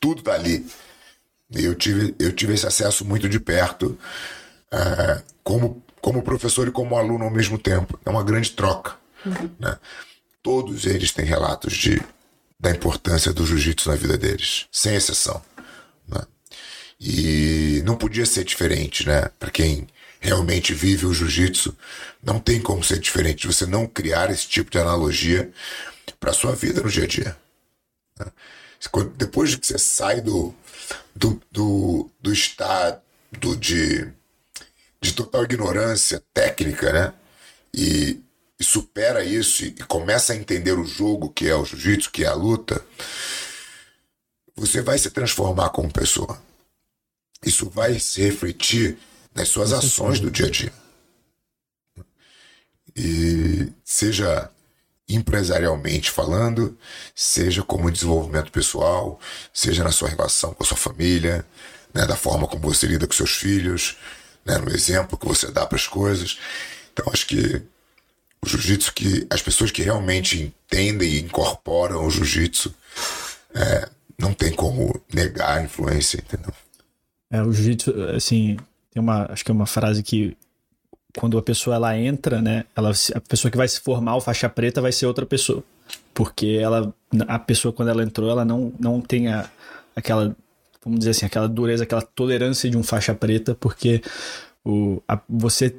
[0.00, 0.64] tudo tá ali.
[1.52, 3.98] Eu tive, eu tive esse acesso muito de perto
[4.72, 7.98] é, como, como professor e como aluno ao mesmo tempo.
[8.04, 8.96] É uma grande troca.
[9.24, 9.50] Uhum.
[9.58, 9.76] Né?
[10.42, 12.00] Todos eles têm relatos de,
[12.58, 15.42] da importância do jiu-jitsu na vida deles, sem exceção.
[16.08, 16.22] Né?
[16.98, 19.30] E não podia ser diferente, né?
[19.38, 19.86] Para quem
[20.20, 21.74] realmente vive o jiu-jitsu,
[22.22, 23.46] não tem como ser diferente.
[23.46, 25.50] Você não criar esse tipo de analogia
[26.18, 27.36] para sua vida no dia a dia.
[28.18, 28.26] Né?
[29.16, 30.54] Depois que você sai do,
[31.14, 33.00] do, do, do estado
[33.58, 34.08] de
[35.00, 37.14] de total ignorância técnica, né?
[37.72, 38.20] E,
[38.58, 42.24] e supera isso e, e, começa a entender o jogo que é o jiu-jitsu, que
[42.24, 42.84] é a luta,
[44.54, 46.40] você vai se transformar como pessoa.
[47.44, 48.98] Isso vai se refletir
[49.34, 50.72] nas suas ações do dia a dia.
[52.94, 54.50] E seja
[55.08, 56.78] empresarialmente falando,
[57.14, 59.18] seja como desenvolvimento pessoal,
[59.52, 61.44] seja na sua relação com a sua família,
[61.92, 63.96] né, da forma como você lida com seus filhos,
[64.44, 66.38] né, no exemplo que você dá para as coisas.
[66.92, 67.62] Então acho que
[68.42, 72.74] o jiu-jitsu que as pessoas que realmente entendem e incorporam o jiu-jitsu
[73.54, 73.88] é,
[74.18, 76.52] não tem como negar a influência, entendeu?
[77.30, 78.56] É, o jiu-jitsu, assim,
[78.90, 80.36] tem uma, acho que é uma frase que
[81.16, 84.48] quando a pessoa ela entra, né, ela, a pessoa que vai se formar o faixa
[84.48, 85.62] preta vai ser outra pessoa,
[86.14, 86.94] porque ela,
[87.26, 89.48] a pessoa quando ela entrou, ela não, não tem a,
[89.94, 90.36] aquela
[90.84, 94.02] vamos dizer assim, aquela dureza, aquela tolerância de um faixa preta, porque
[94.64, 95.74] o, a, você,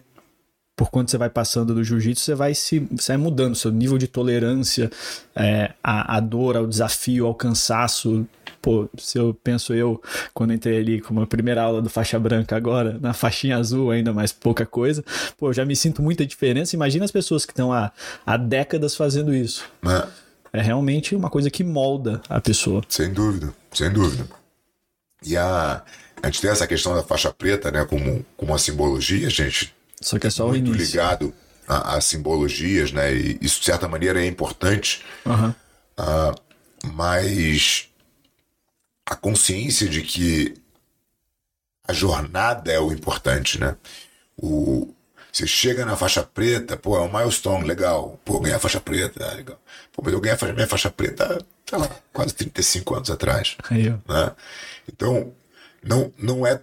[0.75, 3.97] por quanto você vai passando do jiu-jitsu, você vai se você vai mudando seu nível
[3.97, 4.89] de tolerância
[5.35, 8.27] é, à, à dor, ao desafio, ao cansaço.
[8.61, 9.99] Pô, se eu penso eu,
[10.35, 14.13] quando entrei ali como a primeira aula do faixa branca agora, na faixinha azul ainda
[14.13, 15.03] mais pouca coisa,
[15.35, 16.75] pô, eu já me sinto muita diferença.
[16.75, 17.91] Imagina as pessoas que estão há,
[18.23, 19.63] há décadas fazendo isso.
[19.83, 20.59] É.
[20.59, 22.83] é realmente uma coisa que molda a pessoa.
[22.87, 24.40] Sem dúvida, sem dúvida.
[25.23, 25.83] E a,
[26.21, 29.73] a gente tem essa questão da faixa preta, né, como, como uma simbologia, gente.
[30.01, 30.85] Só que é só muito o início.
[30.85, 31.33] ligado
[31.67, 33.13] a, a, simbologias, né?
[33.13, 35.03] E isso, de certa maneira, é importante.
[35.25, 35.49] Uhum.
[35.99, 36.41] Uh,
[36.93, 37.89] mas
[39.05, 40.55] a consciência de que
[41.87, 43.75] a jornada é o importante, né?
[44.35, 44.93] O,
[45.31, 48.19] você chega na faixa preta, pô, é um milestone, legal.
[48.25, 49.59] Pô, ganhar faixa preta, legal.
[49.93, 53.55] Pô, mas eu ganhei a minha faixa preta, sei lá, quase 35 anos atrás.
[54.07, 54.35] Né?
[54.91, 55.33] Então,
[55.83, 56.61] não, não é.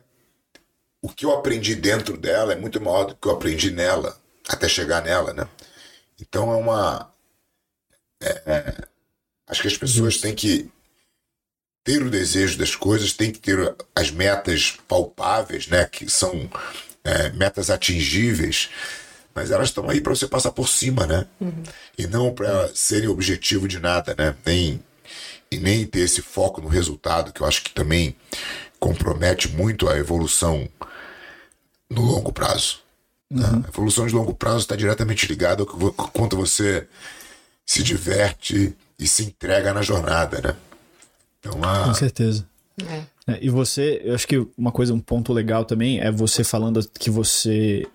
[1.00, 4.16] O que eu aprendi dentro dela é muito maior do que eu aprendi nela,
[4.48, 5.48] até chegar nela, né?
[6.20, 7.12] Então é uma.
[8.20, 8.74] É, é,
[9.46, 10.70] acho que as pessoas têm que
[11.84, 15.84] ter o desejo das coisas, tem que ter as metas palpáveis, né?
[15.86, 16.50] Que são
[17.04, 18.68] é, metas atingíveis,
[19.34, 21.26] mas elas estão aí para você passar por cima, né?
[21.40, 21.62] Uhum.
[21.96, 24.34] E não para serem objetivo de nada, né?
[24.44, 24.82] Nem,
[25.50, 28.14] e nem ter esse foco no resultado, que eu acho que também
[28.78, 30.68] compromete muito a evolução
[31.90, 32.80] no longo prazo.
[33.30, 33.46] Né?
[33.46, 33.62] Uhum.
[33.64, 36.86] A evolução de longo prazo está diretamente ligada ao quanto você
[37.64, 40.56] se diverte e se entrega na jornada, né?
[41.38, 41.84] Então, a...
[41.84, 42.46] Com certeza.
[42.86, 43.02] É.
[43.28, 46.80] É, e você, eu acho que uma coisa, um ponto legal também é você falando
[46.98, 47.86] que você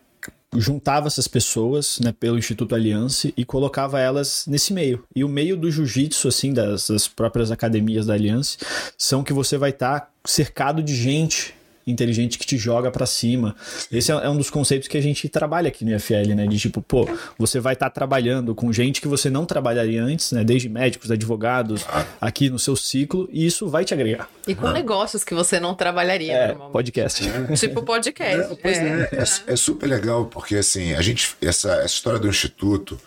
[0.55, 5.03] juntava essas pessoas né, pelo Instituto Aliança e colocava elas nesse meio.
[5.15, 8.57] E o meio do jiu-jitsu, assim, das, das, próprias academias da Aliança,
[8.97, 11.53] são que você vai estar tá cercado de gente
[11.85, 13.55] inteligente que te joga para cima.
[13.91, 16.47] Esse é, é, um dos conceitos que a gente trabalha aqui no IFL, né?
[16.47, 17.07] De tipo, pô,
[17.37, 20.43] você vai estar tá trabalhando com gente que você não trabalharia antes, né?
[20.43, 21.85] Desde médicos, advogados,
[22.19, 24.29] aqui no seu ciclo, e isso vai te agregar.
[24.47, 24.73] E com ah.
[24.73, 27.23] negócios que você não trabalharia é, podcast.
[27.57, 28.57] Tipo podcast.
[28.63, 32.99] É, é, é, é, super legal, porque assim, a gente, essa, essa história do Instituto,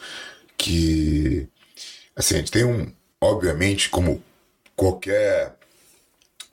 [0.56, 1.48] que
[2.14, 4.22] assim, a gente tem um, obviamente, como
[4.74, 5.55] qualquer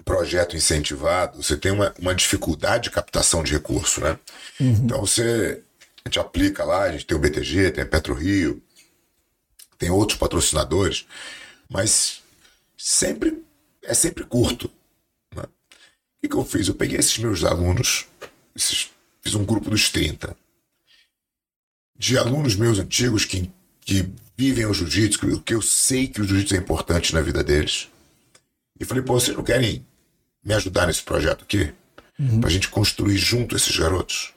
[0.04, 4.20] projeto incentivado, você tem uma, uma dificuldade de captação de recurso, né?
[4.60, 4.72] Uhum.
[4.84, 5.64] Então você
[6.06, 8.62] a gente aplica lá, a gente tem o BTG, tem a PetroRio,
[9.78, 11.06] tem outros patrocinadores,
[11.70, 12.22] mas
[12.78, 13.42] sempre
[13.82, 14.70] é sempre curto.
[15.34, 15.44] Né?
[15.44, 16.68] O que, que eu fiz?
[16.68, 18.06] Eu peguei esses meus alunos,
[18.56, 18.92] esses,
[19.22, 20.36] fiz um grupo dos 30,
[21.98, 23.50] de alunos meus antigos que,
[23.82, 27.88] que vivem o jiu-jitsu, que eu sei que o jiu-jitsu é importante na vida deles.
[28.80, 29.86] E falei, pô, vocês não querem
[30.44, 31.74] me ajudar nesse projeto aqui?
[32.20, 32.42] Uhum.
[32.42, 34.34] Pra gente construir junto esses garotos?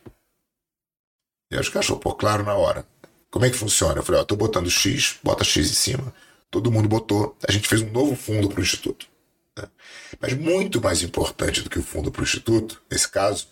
[1.50, 2.86] E aí os caras falaram, pô, claro, na hora.
[3.30, 3.98] Como é que funciona?
[3.98, 6.14] Eu falei, ó, tô botando X, bota X em cima.
[6.50, 7.36] Todo mundo botou.
[7.46, 9.06] A gente fez um novo fundo pro Instituto.
[9.56, 9.64] Né?
[10.20, 13.48] Mas muito mais importante do que o fundo pro Instituto, nesse caso,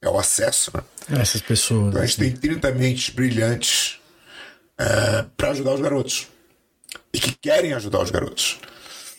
[0.00, 0.70] é o acesso.
[0.74, 1.20] Né?
[1.20, 1.88] Essas pessoas.
[1.88, 3.98] Então a gente tem 30 mentes brilhantes
[4.78, 6.28] é, para ajudar os garotos.
[7.12, 8.58] E que querem ajudar os garotos.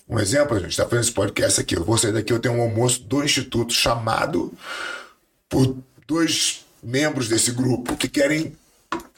[0.08, 1.76] Um exemplo, a gente está fazendo esse podcast aqui.
[1.76, 4.54] Eu vou sair daqui, eu tenho um almoço do Instituto chamado
[5.50, 5.76] por
[6.08, 8.56] dois membros desse grupo que querem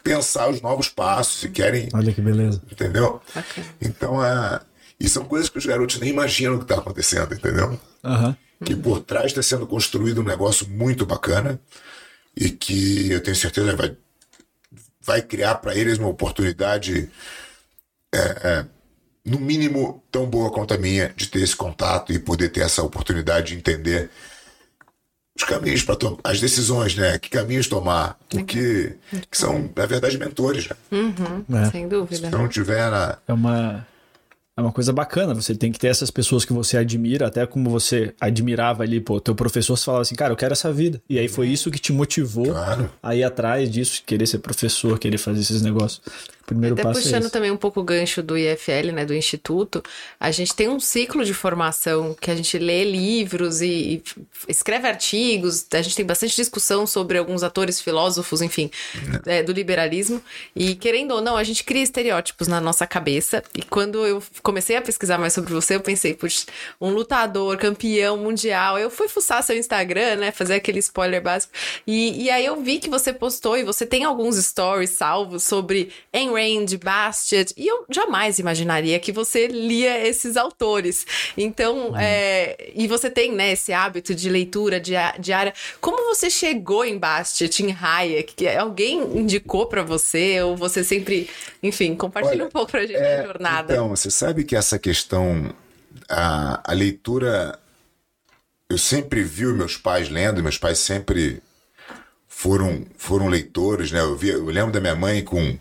[0.02, 1.90] pensar os novos passos e querem.
[1.94, 2.62] Olha que beleza.
[2.72, 3.22] Entendeu?
[3.36, 3.64] Okay.
[3.82, 4.62] Então, é,
[5.00, 7.80] e são coisas que os garotos nem imaginam que está acontecendo, entendeu?
[8.04, 8.36] Uhum.
[8.64, 11.60] Que por trás está sendo construído um negócio muito bacana
[12.36, 13.96] e que eu tenho certeza vai,
[15.02, 17.10] vai criar para eles uma oportunidade.
[18.14, 18.66] É, é,
[19.28, 22.82] no mínimo tão boa quanto a minha, de ter esse contato e poder ter essa
[22.82, 24.10] oportunidade de entender
[25.36, 27.20] os caminhos para tomar, as decisões, né?
[27.20, 28.96] Que caminhos tomar, porque
[29.30, 30.76] que são, na verdade, mentores, né?
[30.92, 31.70] Uhum, é.
[31.70, 32.30] Sem dúvida.
[32.30, 33.18] Se não tiver na...
[33.28, 33.86] É uma
[34.58, 37.70] é uma coisa bacana, você tem que ter essas pessoas que você admira, até como
[37.70, 41.00] você admirava ali, pô, teu professor falava assim, cara, eu quero essa vida.
[41.08, 42.90] E aí foi isso que te motivou claro.
[43.04, 46.02] a ir atrás disso, querer ser professor, querer fazer esses negócios.
[46.48, 49.14] Primeiro até passo é puxando é também um pouco o gancho do IFL, né, do
[49.14, 49.84] Instituto,
[50.20, 54.04] a gente tem um ciclo de formação que a gente lê livros e, e
[54.48, 58.72] escreve artigos, a gente tem bastante discussão sobre alguns atores, filósofos, enfim,
[59.26, 60.22] é, do liberalismo.
[60.56, 63.44] E querendo ou não, a gente cria estereótipos na nossa cabeça.
[63.54, 66.46] E quando eu comecei a pesquisar mais sobre você, eu pensei, puxa,
[66.80, 68.80] um lutador, campeão mundial.
[68.80, 70.32] Eu fui fuçar seu Instagram, né?
[70.32, 71.52] Fazer aquele spoiler básico.
[71.86, 75.92] E, e aí eu vi que você postou e você tem alguns stories salvos sobre
[76.14, 77.54] Ayn Rand, Bastiat.
[77.58, 81.06] E eu jamais imaginaria que você lia esses autores.
[81.38, 81.98] Então, hum.
[81.98, 85.54] é, e você tem, né, esse hábito de leitura diária.
[85.82, 88.34] Como você chegou em Bastiat, em Hayek?
[88.36, 90.42] Que alguém indicou para você?
[90.42, 91.30] Ou você sempre,
[91.62, 93.74] enfim, compartilha Olha, um pouco pra gente é, a jornada.
[93.74, 95.54] Então, você sabe sabe que essa questão,
[96.10, 97.58] a, a leitura,
[98.70, 101.42] eu sempre vi meus pais lendo, meus pais sempre
[102.38, 104.00] foram, foram leitores, né?
[104.00, 105.58] Eu, vi, eu lembro da minha mãe com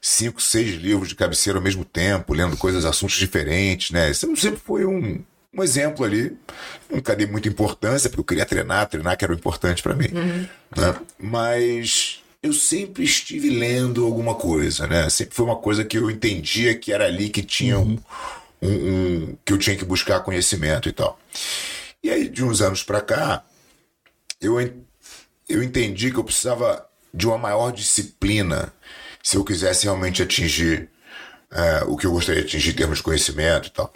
[0.00, 4.08] cinco, seis livros de cabeceira ao mesmo tempo, lendo coisas, assuntos diferentes, né?
[4.08, 5.20] Isso sempre foi um,
[5.52, 6.38] um exemplo ali.
[6.88, 10.06] Nunca dei muita importância, porque eu queria treinar, treinar que era o importante para mim.
[10.12, 10.46] Uhum.
[10.76, 11.00] Né?
[11.18, 15.10] Mas eu sempre estive lendo alguma coisa, né?
[15.10, 17.98] Sempre foi uma coisa que eu entendia que era ali que tinha um,
[18.62, 21.18] um, um que eu tinha que buscar conhecimento e tal.
[22.04, 23.44] E aí, de uns anos para cá,
[24.40, 24.60] eu,
[25.50, 28.72] eu entendi que eu precisava de uma maior disciplina
[29.22, 30.88] se eu quisesse realmente atingir
[31.50, 33.92] é, o que eu gostaria de atingir em termos de conhecimento e tal.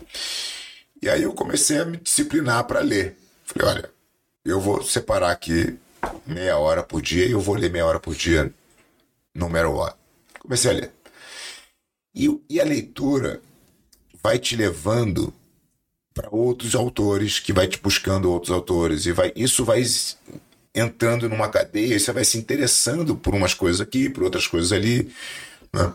[1.00, 3.16] E aí eu comecei a me disciplinar para ler.
[3.44, 3.90] Falei, olha,
[4.44, 5.78] eu vou separar aqui
[6.26, 8.52] meia hora por dia e eu vou ler meia hora por dia
[9.34, 9.94] no matter
[10.40, 10.92] Comecei a ler.
[12.14, 13.40] E, e a leitura
[14.22, 15.32] vai te levando
[16.12, 19.82] para outros autores, que vai te buscando outros autores, e vai isso vai
[20.74, 25.10] entrando numa cadeia, você vai se interessando por umas coisas aqui, por outras coisas ali.
[25.72, 25.92] Né?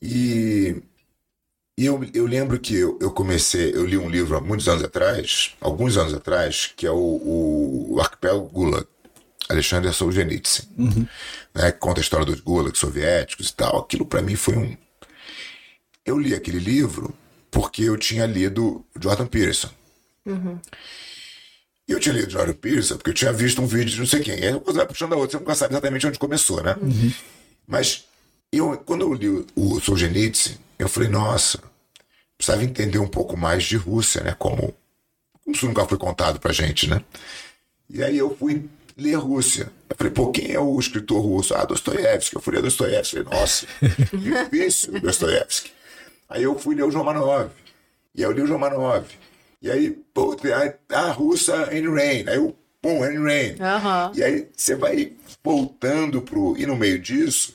[0.00, 0.82] E,
[1.76, 4.82] e eu, eu lembro que eu, eu, comecei, eu li um livro há muitos anos
[4.82, 8.86] atrás, alguns anos atrás, que é o, o, o Arquipélago Gulag,
[9.48, 11.06] Alexander Solzhenitsyn, uhum.
[11.54, 13.78] né, que conta a história dos Gulags soviéticos e tal.
[13.78, 14.76] Aquilo para mim foi um.
[16.04, 17.14] Eu li aquele livro
[17.50, 19.70] porque eu tinha lido Jordan Peterson.
[20.26, 20.58] Uhum.
[21.88, 24.20] E eu tinha lido Jordan Peterson porque eu tinha visto um vídeo de não sei
[24.20, 24.38] quem.
[24.38, 26.76] E aí uma coisa vai puxando a outra, você nunca sabe exatamente onde começou, né?
[26.80, 27.12] Uhum.
[27.66, 28.04] Mas
[28.52, 31.60] eu, quando eu li o Solzhenitsyn, eu falei, nossa,
[32.36, 34.36] precisava entender um pouco mais de Rússia, né?
[34.38, 34.74] Como,
[35.42, 37.02] como isso nunca foi contado pra gente, né?
[37.88, 39.72] E aí eu fui ler Rússia.
[39.88, 41.54] Eu falei, pô, quem é o escritor russo?
[41.54, 42.36] Ah, Dostoiévski.
[42.36, 43.24] Eu fui ler Dostoiévski.
[43.24, 43.66] Falei, nossa,
[44.12, 45.70] difícil Dostoiévski.
[46.28, 47.50] Aí eu fui ler o Jomanov.
[48.14, 49.06] E aí eu li o Jomanov.
[49.60, 50.36] E aí, pô,
[50.90, 52.24] a, a russa Anne Rain.
[52.28, 53.52] Aí eu, pum, Anne Rain.
[53.52, 54.12] Uhum.
[54.14, 56.56] E aí você vai voltando pro.
[56.56, 57.54] E no meio disso,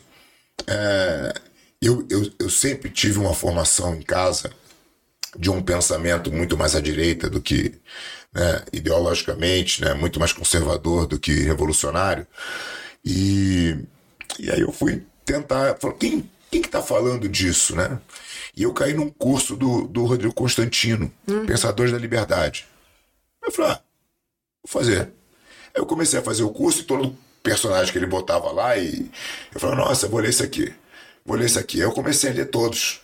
[0.67, 1.33] é,
[1.81, 4.51] eu, eu, eu sempre tive uma formação em casa
[5.37, 7.73] de um pensamento muito mais à direita do que
[8.33, 12.27] né, ideologicamente, né, muito mais conservador do que revolucionário.
[13.03, 13.75] E,
[14.39, 17.99] e aí eu fui tentar, quem, quem que tá falando disso, né?
[18.55, 21.45] E eu caí num curso do, do Rodrigo Constantino, uhum.
[21.45, 22.65] Pensadores da Liberdade.
[23.43, 23.81] Eu falei, ah,
[24.63, 25.01] vou fazer.
[25.01, 29.09] Aí eu comecei a fazer o curso e todo personagem que ele botava lá e
[29.53, 30.71] eu falei, nossa, vou ler isso aqui,
[31.25, 31.77] vou ler isso aqui.
[31.77, 33.01] Aí eu comecei a ler todos.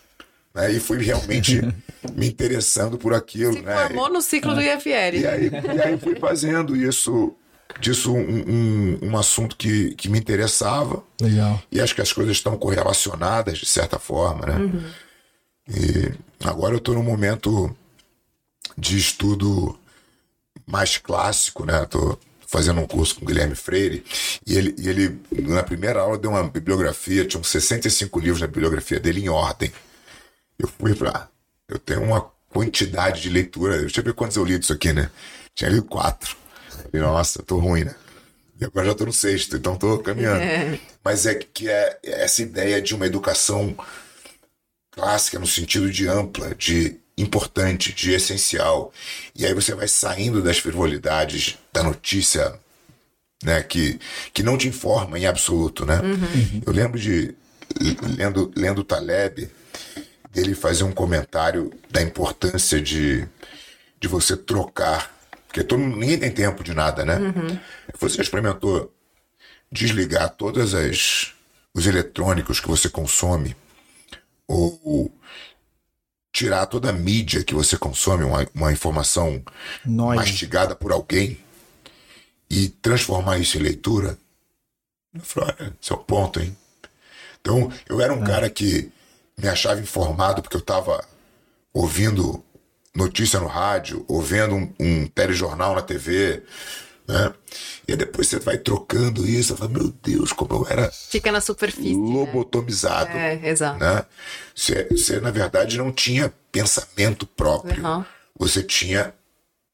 [0.52, 1.60] Né, e fui realmente
[2.14, 3.52] me interessando por aquilo.
[3.52, 3.86] Se né?
[3.86, 4.90] formou no ciclo do IFL.
[5.14, 7.36] E aí, e aí fui fazendo isso,
[7.78, 11.04] disso um, um, um, assunto que, que me interessava.
[11.20, 11.62] Legal.
[11.70, 14.56] E acho que as coisas estão correlacionadas, de certa forma, né?
[14.56, 14.82] Uhum.
[15.70, 16.12] E
[16.44, 17.74] agora eu estou num momento
[18.76, 19.78] de estudo
[20.66, 21.86] mais clássico, né?
[21.86, 24.04] Tô fazendo um curso com o Guilherme Freire
[24.44, 28.98] e ele, e ele na primeira aula deu uma bibliografia, tinham 65 livros na bibliografia
[28.98, 29.72] dele em ordem.
[30.58, 31.28] Eu fui para
[31.70, 35.08] eu tenho uma quantidade de leitura, deixa eu ver quantos eu li disso aqui, né?
[35.54, 36.36] Tinha lido quatro.
[36.90, 37.94] Falei, nossa, tô ruim, né?
[38.60, 40.42] E agora já tô no sexto, então tô caminhando.
[40.42, 40.78] É.
[41.02, 43.74] Mas é que é essa ideia de uma educação
[44.90, 48.92] clássica no sentido de ampla, de importante, de essencial.
[49.34, 52.58] E aí você vai saindo das frivolidades da notícia,
[53.42, 53.98] né, que,
[54.32, 56.00] que não te informa em absoluto, né?
[56.00, 56.62] Uhum.
[56.66, 57.34] Eu lembro de
[58.16, 59.48] lendo lendo Taleb,
[60.30, 63.26] dele fazer um comentário da importância de
[63.98, 65.14] de você trocar,
[65.46, 67.18] porque todo, ninguém tem tempo de nada, né?
[67.18, 67.58] Uhum.
[68.00, 68.92] Você experimentou
[69.70, 71.32] desligar todas as
[71.72, 73.54] os eletrônicos que você consome
[74.52, 75.12] ou
[76.32, 79.42] tirar toda a mídia que você consome, uma, uma informação
[79.84, 80.16] Nós.
[80.16, 81.38] mastigada por alguém,
[82.48, 84.18] e transformar isso em leitura,
[85.14, 86.56] eu falei, olha, esse é o ponto, hein?
[87.40, 88.26] Então, eu era um é.
[88.26, 88.90] cara que
[89.38, 91.02] me achava informado porque eu estava
[91.72, 92.44] ouvindo
[92.94, 96.42] notícia no rádio, ouvindo um, um telejornal na TV,
[97.10, 97.34] né?
[97.86, 100.90] E depois você vai trocando isso, fala, meu Deus, como eu era.
[100.90, 101.96] Fica na superfície.
[101.96, 102.14] Né?
[102.14, 103.10] Lobotomizado.
[103.10, 103.40] Né?
[103.42, 103.80] É, exato.
[103.80, 104.04] Né?
[104.54, 107.84] Você, você, na verdade, não tinha pensamento próprio.
[107.84, 108.04] Uhum.
[108.38, 109.12] Você tinha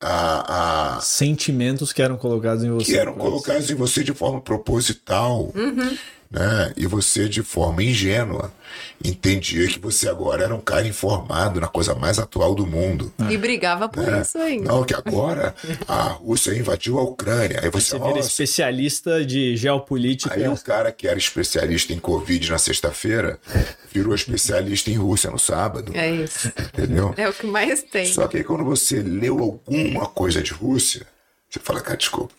[0.00, 2.92] a, a, Sentimentos que eram colocados em você.
[2.92, 5.52] Que eram colocados em você de forma proposital.
[5.54, 5.96] Uhum
[6.30, 6.72] né?
[6.76, 8.52] E você, de forma ingênua,
[9.04, 13.12] entendia que você agora era um cara informado na coisa mais atual do mundo.
[13.28, 14.22] E brigava por né?
[14.22, 14.68] isso ainda.
[14.68, 15.54] Não, que agora
[15.86, 17.60] a Rússia invadiu a Ucrânia.
[17.62, 20.34] Aí você, você vira especialista de geopolítica.
[20.34, 23.38] Aí o cara que era especialista em Covid na sexta-feira
[23.92, 25.92] virou especialista em Rússia no sábado.
[25.94, 26.48] É isso.
[26.48, 27.14] Entendeu?
[27.16, 28.06] É o que mais tem.
[28.06, 31.06] Só que aí quando você leu alguma coisa de Rússia,
[31.48, 32.34] você fala, cara, desculpa.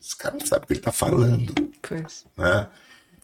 [0.00, 1.52] Esse cara não sabe o que ele está falando.
[1.82, 2.24] Pois.
[2.36, 2.66] Né?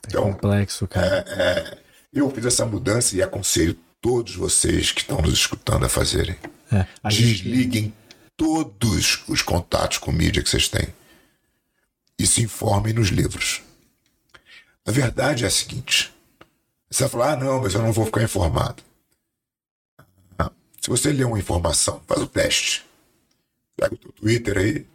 [0.06, 1.24] Então, é complexo, cara.
[1.26, 1.78] É, é,
[2.12, 6.36] eu fiz essa mudança e aconselho todos vocês que estão nos escutando a fazerem.
[6.72, 7.94] É, a Desliguem gente...
[8.36, 10.88] todos os contatos com mídia que vocês têm
[12.18, 13.62] e se informem nos livros.
[14.86, 16.12] A verdade é a seguinte:
[16.90, 18.82] você vai falar, ah, não, mas eu não vou ficar informado.
[20.84, 22.84] Se você ler uma informação, faz o teste.
[23.74, 24.86] Pega o teu Twitter aí,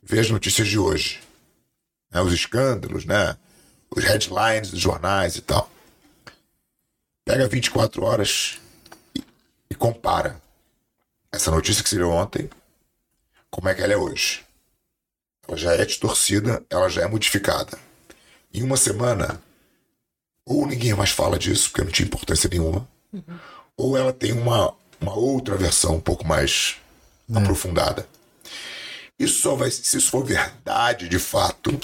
[0.00, 1.20] vê as notícias de hoje.
[2.12, 3.36] Né, os escândalos, né?
[3.94, 5.70] Os headlines dos jornais e tal.
[7.24, 8.58] Pega 24 horas
[9.14, 9.22] e,
[9.70, 10.40] e compara
[11.32, 12.50] essa notícia que se deu ontem,
[13.50, 14.44] como é que ela é hoje.
[15.46, 17.78] Ela já é distorcida, ela já é modificada.
[18.52, 19.42] Em uma semana,
[20.44, 23.38] ou ninguém mais fala disso, porque não tinha importância nenhuma, uhum.
[23.76, 26.76] ou ela tem uma, uma outra versão um pouco mais
[27.32, 27.38] é.
[27.38, 28.06] aprofundada.
[29.18, 31.78] Isso só vai, se isso for verdade de fato,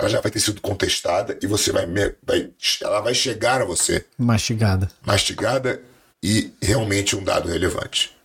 [0.00, 1.86] ela já vai ter sido contestada e você vai,
[2.22, 5.82] vai ela vai chegar a você mastigada, mastigada
[6.22, 8.16] e realmente um dado relevante.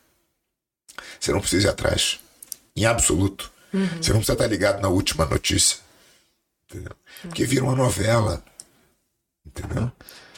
[1.19, 2.19] Você não precisa ir atrás,
[2.76, 3.51] em absoluto.
[3.73, 3.88] Uhum.
[4.01, 5.80] Você não precisa estar ligado na última notícia,
[6.69, 6.93] entendeu?
[7.21, 8.43] Porque vira uma novela,
[9.45, 9.84] entendeu?
[9.84, 9.91] Uhum.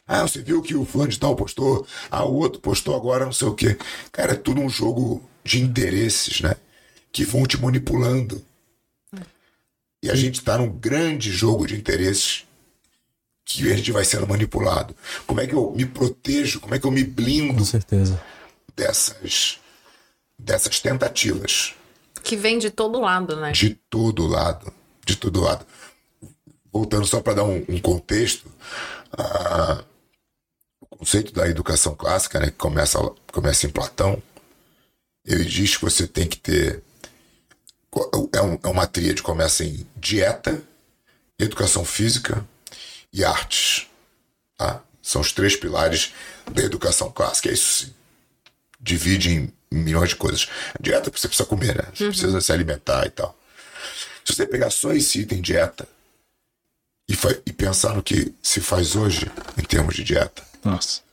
[0.07, 3.33] Ah, você viu que o fulano de tal postou, ah, o outro postou agora não
[3.33, 3.77] sei o quê.
[4.11, 6.55] Cara, é tudo um jogo de interesses, né?
[7.11, 8.43] Que vão te manipulando.
[10.07, 12.45] E a gente está num grande jogo de interesses
[13.43, 14.95] que a gente vai sendo manipulado.
[15.25, 16.61] Como é que eu me protejo?
[16.61, 17.55] Como é que eu me blindo?
[17.55, 18.17] Com certeza.
[18.73, 19.59] Dessas,
[20.39, 21.75] dessas tentativas.
[22.23, 23.51] Que vem de todo lado, né?
[23.51, 24.71] De todo lado.
[25.05, 25.65] De todo lado.
[26.71, 28.45] Voltando só para dar um, um contexto,
[29.11, 29.83] uh,
[30.79, 32.97] o conceito da educação clássica, né, que começa,
[33.33, 34.23] começa em Platão,
[35.25, 36.81] ele diz que você tem que ter.
[38.33, 40.61] É, um, é uma tríade, começa em dieta,
[41.39, 42.45] educação física
[43.11, 43.87] e artes.
[44.57, 44.81] Tá?
[45.01, 46.13] São os três pilares
[46.51, 47.51] da educação clássica.
[47.51, 47.95] Isso se
[48.79, 50.47] divide em milhões de coisas.
[50.73, 51.83] A dieta você precisa comer, né?
[51.93, 52.09] Você uhum.
[52.09, 53.37] precisa se alimentar e tal.
[54.25, 55.87] Se você pegar só esse item dieta
[57.09, 57.13] e,
[57.45, 61.06] e pensar no que se faz hoje em termos de dieta, nossa.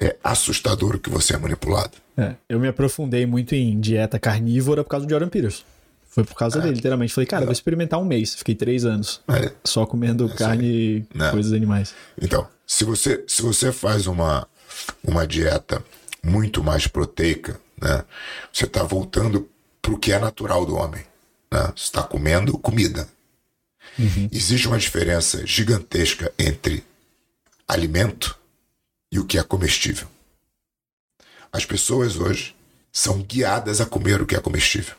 [0.00, 1.92] É assustador o que você é manipulado.
[2.16, 5.64] É, eu me aprofundei muito em dieta carnívora por causa do Jordan Peters.
[6.08, 6.62] Foi por causa é.
[6.62, 7.12] dele, literalmente.
[7.12, 7.46] Falei, cara, é.
[7.46, 8.34] vou experimentar um mês.
[8.34, 9.52] Fiquei três anos é.
[9.64, 11.30] só comendo é carne e né?
[11.30, 11.94] coisas animais.
[12.20, 14.46] Então, se você, se você faz uma,
[15.02, 15.82] uma dieta
[16.22, 18.04] muito mais proteica, né?
[18.52, 19.48] Você está voltando
[19.80, 21.02] para o que é natural do homem.
[21.50, 21.72] Né?
[21.74, 23.08] Você está comendo comida.
[23.98, 24.28] Uhum.
[24.30, 26.84] Existe uma diferença gigantesca entre
[27.66, 28.38] alimento
[29.10, 30.06] e o que é comestível.
[31.52, 32.54] As pessoas hoje
[32.92, 34.94] são guiadas a comer o que é comestível.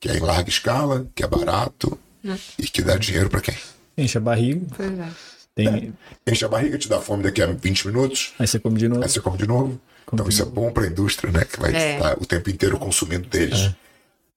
[0.00, 2.36] Que é em larga escala, que é barato hum.
[2.58, 3.56] e que dá dinheiro para quem?
[3.96, 4.66] Enche a barriga.
[4.82, 5.10] É.
[5.54, 5.94] Tem...
[6.26, 8.34] É, enche a barriga, te dá fome daqui a 20 minutos.
[8.38, 9.02] Aí você come de novo.
[9.02, 9.80] Aí você come de novo.
[10.04, 10.60] Come então de isso é novo.
[10.60, 11.44] é bom para a indústria, né?
[11.44, 11.94] Que vai é.
[11.94, 13.60] estar o tempo inteiro consumindo deles.
[13.60, 13.74] É.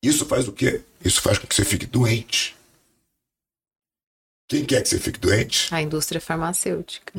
[0.01, 0.81] Isso faz o quê?
[1.03, 2.55] Isso faz com que você fique doente.
[4.47, 5.73] Quem quer que você fique doente?
[5.73, 7.11] A indústria farmacêutica.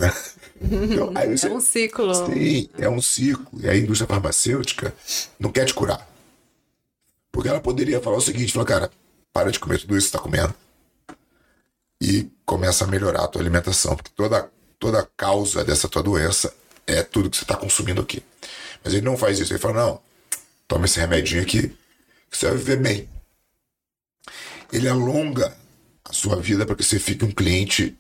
[0.63, 2.15] então, você, é um ciclo.
[2.15, 3.61] Sim, é um ciclo.
[3.61, 4.95] E a indústria farmacêutica
[5.39, 6.09] não quer te curar.
[7.31, 8.91] Porque ela poderia falar o seguinte: falar, cara,
[9.31, 10.55] para de comer tudo isso que você está comendo.
[12.01, 13.95] E começa a melhorar a tua alimentação.
[13.95, 16.55] Porque toda, toda causa dessa tua doença
[16.87, 18.23] é tudo que você está consumindo aqui.
[18.83, 19.53] Mas ele não faz isso.
[19.53, 20.01] Ele fala: não,
[20.67, 21.77] toma esse remedinho aqui,
[22.31, 23.09] que você vai viver bem.
[24.73, 25.55] Ele alonga
[26.09, 27.97] a sua vida para que você fique um cliente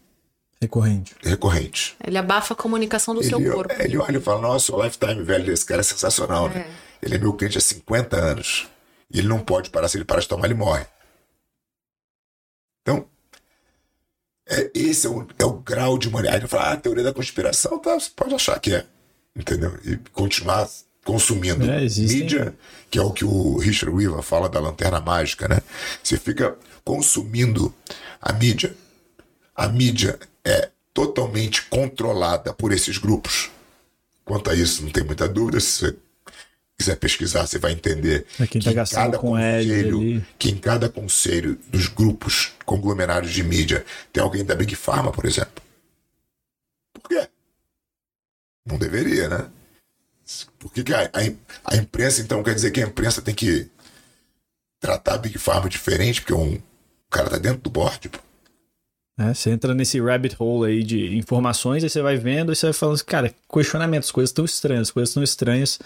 [0.60, 1.14] recorrente.
[1.22, 1.96] recorrente.
[2.04, 3.74] Ele abafa a comunicação do ele, seu corpo.
[3.78, 6.54] Ele olha e fala: Nossa, o lifetime velho desse cara é sensacional, né?
[6.54, 6.58] é.
[6.58, 6.76] né?
[7.02, 8.68] Ele é meu cliente há 50 anos.
[9.10, 9.88] E ele não pode parar.
[9.88, 10.84] Se ele parar de tomar, ele morre.
[12.82, 13.06] Então,
[14.48, 16.38] é, esse é o, é o grau de humanidade.
[16.38, 18.86] Ele fala: Ah, a teoria da conspiração, tá, você pode achar que é.
[19.36, 19.78] Entendeu?
[19.84, 20.68] E continuar
[21.08, 22.54] consumindo é, mídia,
[22.90, 25.58] que é o que o Richard Weaver fala da lanterna mágica, né?
[26.04, 26.54] Você fica
[26.84, 27.74] consumindo
[28.20, 28.76] a mídia.
[29.56, 33.48] A mídia é totalmente controlada por esses grupos.
[34.22, 35.58] Quanto a isso, não tem muita dúvida.
[35.60, 35.96] Se você
[36.78, 41.58] quiser pesquisar, você vai entender é tá que, em cada conselho, que em cada conselho
[41.68, 43.82] dos grupos conglomerados de mídia
[44.12, 45.62] tem alguém da Big Pharma, por exemplo.
[46.92, 47.26] Por quê?
[48.66, 49.48] Não deveria, né?
[50.58, 53.68] Por que, que a, a, a, imprensa, então, quer dizer que a imprensa tem que
[54.80, 56.62] tratar a Big Pharma diferente, porque um, o
[57.10, 58.18] cara tá dentro do board, pô.
[59.20, 62.66] É, você entra nesse rabbit hole aí de informações, aí você vai vendo e você
[62.66, 65.76] vai falando assim, cara, questionamentos, coisas tão estranhas, coisas tão estranhas.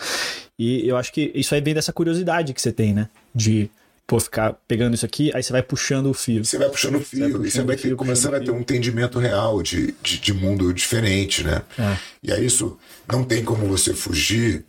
[0.59, 3.09] E eu acho que isso aí vem dessa curiosidade que você tem, né?
[3.34, 3.70] De,
[4.13, 6.45] pô, ficar pegando isso aqui, aí você vai puxando o fio.
[6.45, 8.61] Você vai puxando o fio, você puxando e você vai fio, começando a ter um
[8.61, 11.63] entendimento real de, de, de mundo diferente, né?
[11.79, 11.97] É.
[12.23, 12.79] E aí isso
[13.11, 14.67] não tem como você fugir.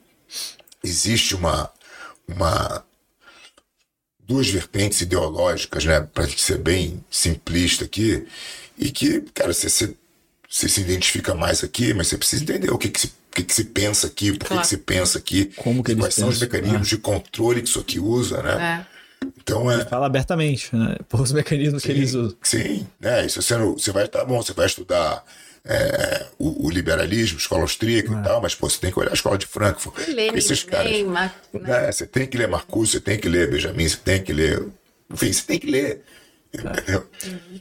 [0.82, 1.70] Existe uma,
[2.26, 2.86] uma
[4.26, 8.26] duas vertentes ideológicas, né, para ser bem simplista aqui,
[8.78, 9.94] e que, cara, você, você,
[10.50, 13.44] você, se identifica mais aqui, mas você precisa entender o que, que, se, o que,
[13.44, 14.62] que se pensa aqui, por claro.
[14.62, 17.82] que, que se pensa aqui, Como que quais são os mecanismos de controle que isso
[17.82, 18.88] aqui usa, né?
[18.89, 18.93] É.
[19.38, 19.86] Então é.
[19.86, 20.97] Fala abertamente, né?
[21.09, 22.38] Por os mecanismos sim, que eles usam.
[22.41, 23.26] Sim, né?
[23.26, 25.24] Isso você, não, você vai estar tá bom, você vai estudar
[25.65, 28.19] é, o, o, liberalismo, escola austríaca é.
[28.19, 30.07] e tal, mas pô, você tem que olhar a escola de Frankfurt.
[30.09, 31.36] Lenin, esses caras, Mar...
[31.53, 31.91] né?
[31.91, 34.67] Você tem que ler Marcuse, você tem que ler Benjamin, você tem que ler.
[35.11, 36.03] Enfim, você tem que ler.
[36.53, 37.07] Entendeu?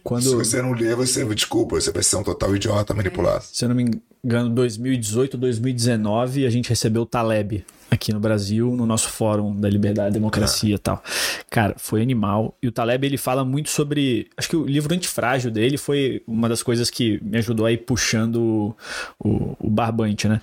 [0.02, 0.28] Quando...
[0.28, 3.44] Se você não ler, você, desculpa, você vai ser um total idiota manipulado.
[3.50, 8.74] Se eu não me engano, 2018, 2019, a gente recebeu o Taleb aqui no Brasil,
[8.74, 11.02] no nosso fórum da liberdade democracia e tal.
[11.50, 12.56] Cara, foi animal.
[12.62, 14.28] E o Taleb, ele fala muito sobre...
[14.36, 17.78] Acho que o livro Antifrágil dele foi uma das coisas que me ajudou a ir
[17.78, 18.74] puxando
[19.18, 20.40] o, o barbante, né?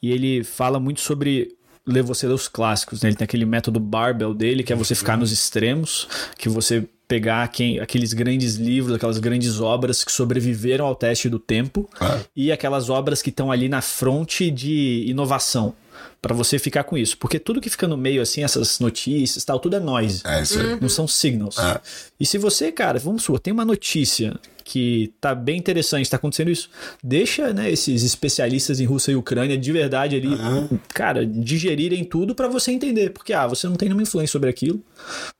[0.00, 1.56] E ele fala muito sobre
[1.86, 3.08] ler você ler os clássicos, né?
[3.08, 6.08] Ele tem aquele método barbell dele, que é você ficar nos extremos,
[6.38, 11.38] que você pegar quem, aqueles grandes livros, aquelas grandes obras que sobreviveram ao teste do
[11.38, 12.20] tempo Ah.
[12.36, 15.74] e aquelas obras que estão ali na fronte de inovação.
[16.20, 17.16] Pra você ficar com isso.
[17.16, 20.20] Porque tudo que fica no meio, assim, essas notícias tal, tudo é noise.
[20.24, 20.78] É isso aí.
[20.80, 21.58] Não são signals.
[21.58, 21.80] Ah.
[22.20, 24.36] E se você, cara, vamos supor, tem uma notícia
[24.70, 26.68] que tá bem interessante, tá acontecendo isso,
[27.02, 30.28] deixa, né, esses especialistas em Rússia e Ucrânia de verdade ali,
[30.92, 33.10] cara, digerirem tudo pra você entender.
[33.10, 34.82] Porque, ah, você não tem nenhuma influência sobre aquilo, o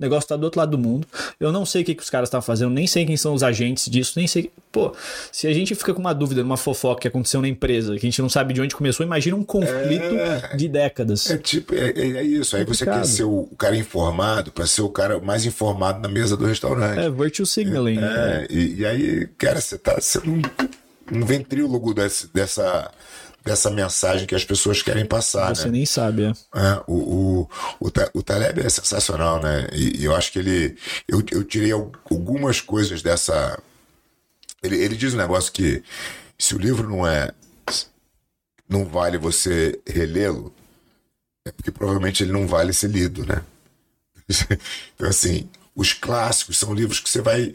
[0.01, 1.07] negócio tá do outro lado do mundo,
[1.39, 3.43] eu não sei o que, que os caras estão fazendo, nem sei quem são os
[3.43, 4.51] agentes disso, nem sei.
[4.73, 4.95] Pô,
[5.31, 8.11] se a gente fica com uma dúvida numa fofoca que aconteceu na empresa, que a
[8.11, 10.15] gente não sabe de onde começou, imagina um conflito
[10.57, 11.31] de décadas.
[11.31, 12.57] É tipo, é, é- é isso.
[12.57, 16.37] Aí você quer ser o cara informado pra ser o cara mais informado na mesa
[16.37, 16.99] do restaurante.
[16.99, 18.47] É, virtual signaling, né?
[18.49, 20.43] É, e, e aí, cara, você tá sendo um,
[21.13, 22.91] um ventrílogo desse- dessa,
[23.45, 25.73] dessa mensagem que as pessoas querem passar, Você né?
[25.73, 26.29] nem sabe, é.
[26.55, 27.51] É, o, o,
[27.81, 29.69] o, o Taleb é sensacional, né?
[29.73, 30.77] E, e eu acho que ele.
[31.07, 33.59] Eu, eu tirei al- algumas coisas dessa.
[34.63, 35.83] Ele, ele diz um negócio que
[36.39, 37.31] se o livro não é.
[38.69, 40.53] Não vale você relê-lo,
[41.47, 43.43] é porque provavelmente ele não vale ser lido, né?
[44.95, 47.55] Então, assim, os clássicos são livros que você vai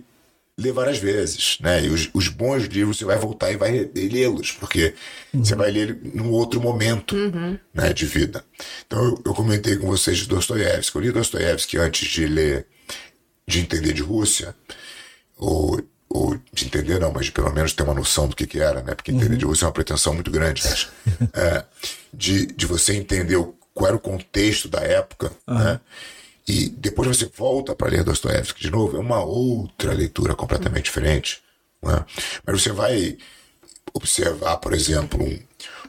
[0.58, 1.84] ler várias vezes, né?
[1.84, 4.94] E os, os bons livros você vai voltar e vai lê-los, porque
[5.34, 7.16] você vai ler num outro momento
[7.74, 8.46] né, de vida.
[8.86, 10.96] Então, eu, eu comentei com vocês de Dostoiévski.
[10.96, 12.68] Eu li Dostoiévski antes de ler,
[13.48, 14.56] de entender de Rússia,
[15.38, 18.60] ou, ou de entender não, mas de pelo menos ter uma noção do que, que
[18.60, 18.94] era, né?
[18.94, 20.90] Porque entender de Rússia é uma pretensão muito grande, mas,
[21.34, 21.66] é,
[22.14, 25.80] de, de você entender o, qual era o contexto da época, né?
[26.48, 31.42] E depois você volta para ler Dostoiévski de novo, é uma outra leitura completamente diferente.
[31.82, 32.06] Né?
[32.46, 33.18] Mas você vai
[33.94, 35.40] observar, por exemplo, um,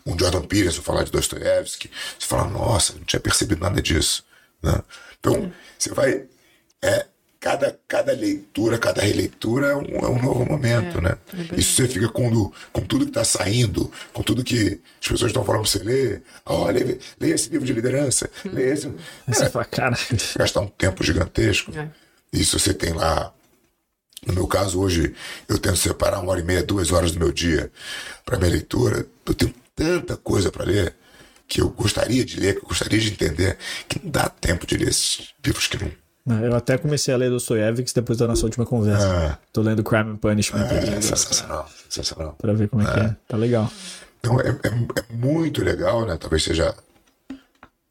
[0.07, 4.24] um Jordan Peterson falar de Dostoiévski, você fala, nossa, não tinha percebido nada disso.
[4.62, 4.80] Né?
[5.18, 6.26] Então, você vai.
[6.82, 7.07] É,
[7.45, 11.18] cada, cada leitura, cada releitura é um, é um novo momento, né?
[11.55, 15.45] Isso você fica com, com tudo que está saindo, com tudo que as pessoas estão
[15.45, 16.22] falando para você ler.
[16.47, 18.86] Olha, leia esse livro de liderança, leia esse.
[18.86, 19.95] Aí você fala, cara,
[20.38, 21.70] gastar um tempo gigantesco.
[21.78, 21.86] É.
[22.32, 23.30] Isso você tem lá.
[24.26, 25.14] No meu caso, hoje,
[25.47, 27.70] eu tento separar uma hora e meia, duas horas do meu dia
[28.24, 29.07] para minha leitura.
[29.26, 30.97] Eu tenho tanta coisa para ler
[31.47, 34.78] que eu gostaria de ler, que eu gostaria de entender, que não dá tempo de
[34.78, 36.03] ler esses livros que não.
[36.26, 39.06] Eu até comecei a ler Dostoiévski depois da nossa última conversa.
[39.34, 39.38] Ah.
[39.52, 42.34] Tô lendo Crime and Punishment É sensacional, sensacional.
[42.40, 43.16] pra ver como é, que é.
[43.28, 43.70] Tá legal.
[44.20, 46.16] Então é, é- é muito legal, né?
[46.18, 46.74] Talvez seja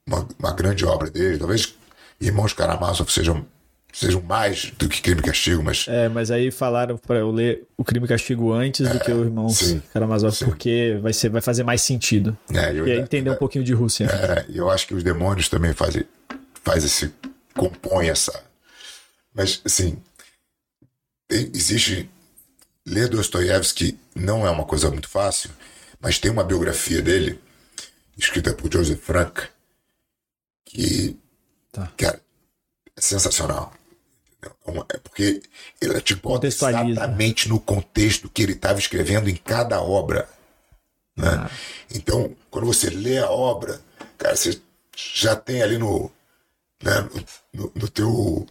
[0.07, 1.38] uma, uma grande obra dele.
[1.38, 1.75] Talvez
[2.19, 3.45] Irmãos Karamazov sejam,
[3.91, 7.67] sejam mais do que Crime e Castigo, mas É, mas aí falaram pra eu ler
[7.77, 10.45] o Crime e Castigo antes do que o Irmão sim, Karamazov, sim.
[10.45, 12.36] porque vai, ser, vai fazer mais sentido.
[12.53, 14.05] É, eu e aí entender um pouquinho de Rússia.
[14.05, 16.03] É, eu acho que os demônios também fazem,
[16.63, 17.13] faz esse,
[17.56, 18.43] compõem essa.
[19.34, 20.01] Mas, assim,
[21.28, 22.10] tem- existe.
[22.86, 25.49] Ler Dostoiévski não é uma coisa muito fácil,
[26.01, 27.39] mas tem uma biografia dele,
[28.18, 29.47] escrita por Joseph Frank,
[30.66, 31.18] que,
[31.72, 31.91] Tá.
[31.97, 32.22] cara,
[32.95, 33.74] é sensacional.
[34.41, 34.49] É
[34.95, 35.41] É porque
[35.82, 40.28] ele te bota exatamente no contexto que ele estava escrevendo em cada obra.
[41.16, 41.49] Né?
[41.95, 43.80] Então, quando você lê a obra,
[44.18, 44.60] cara, você
[44.95, 46.12] já tem ali no,
[46.84, 47.07] né,
[47.53, 48.45] no, no teu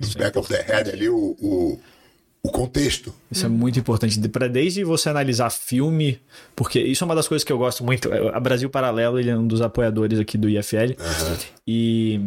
[0.00, 1.80] no back of the head ali o, o,
[2.42, 3.12] o contexto.
[3.30, 4.18] Isso é muito importante.
[4.28, 6.20] Pra desde você analisar filme,
[6.54, 8.08] porque isso é uma das coisas que eu gosto muito.
[8.32, 10.94] A Brasil Paralelo, ele é um dos apoiadores aqui do IFL.
[11.66, 12.20] E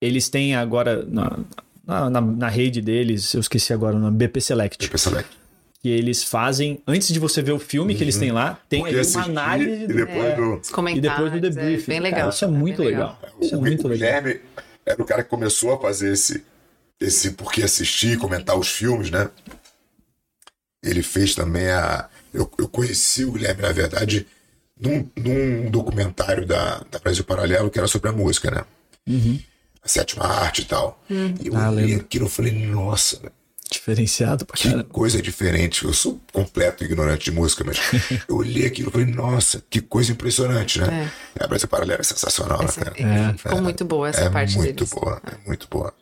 [0.00, 1.38] eles têm agora na,
[1.84, 4.78] na, na- rede deles, eu esqueci agora o nome, BP Select.
[4.78, 5.39] Tipo, select.
[5.82, 8.96] Que eles fazem, antes de você ver o filme que eles têm lá, tem Porque
[8.98, 10.60] ali uma análise e depois é, do-
[10.96, 11.84] e depois do debrief.
[11.84, 12.28] É bem Cara, legal.
[12.28, 13.18] isso é muito bem legal.
[13.40, 14.20] Isso é O muito legal.
[14.22, 14.40] Guilherme
[14.84, 16.44] era o cara que começou a fazer esse,
[17.00, 19.30] esse porque assistir, comentar os filmes, né?
[20.82, 22.08] Ele fez também a.
[22.32, 24.26] Eu, eu conheci o Guilherme, na verdade,
[24.78, 28.64] num, num documentário da, da Brasil Paralelo que era sobre a música, né?
[29.82, 31.02] A sétima arte e tal.
[31.08, 31.70] E eu Ah,
[32.00, 33.20] aquilo e falei, nossa,
[33.72, 34.84] Diferenciado pra que caramba.
[34.84, 35.84] coisa diferente.
[35.84, 37.78] Eu sou completo ignorante de música, mas
[38.28, 41.10] eu olhei aquilo e falei, nossa, que coisa impressionante, né?
[41.38, 42.94] A Brasil Paralelo é sensacional, né, cara?
[42.98, 43.32] É.
[43.38, 44.90] Ficou muito boa essa é parte muito deles.
[44.90, 45.94] boa, é muito boa.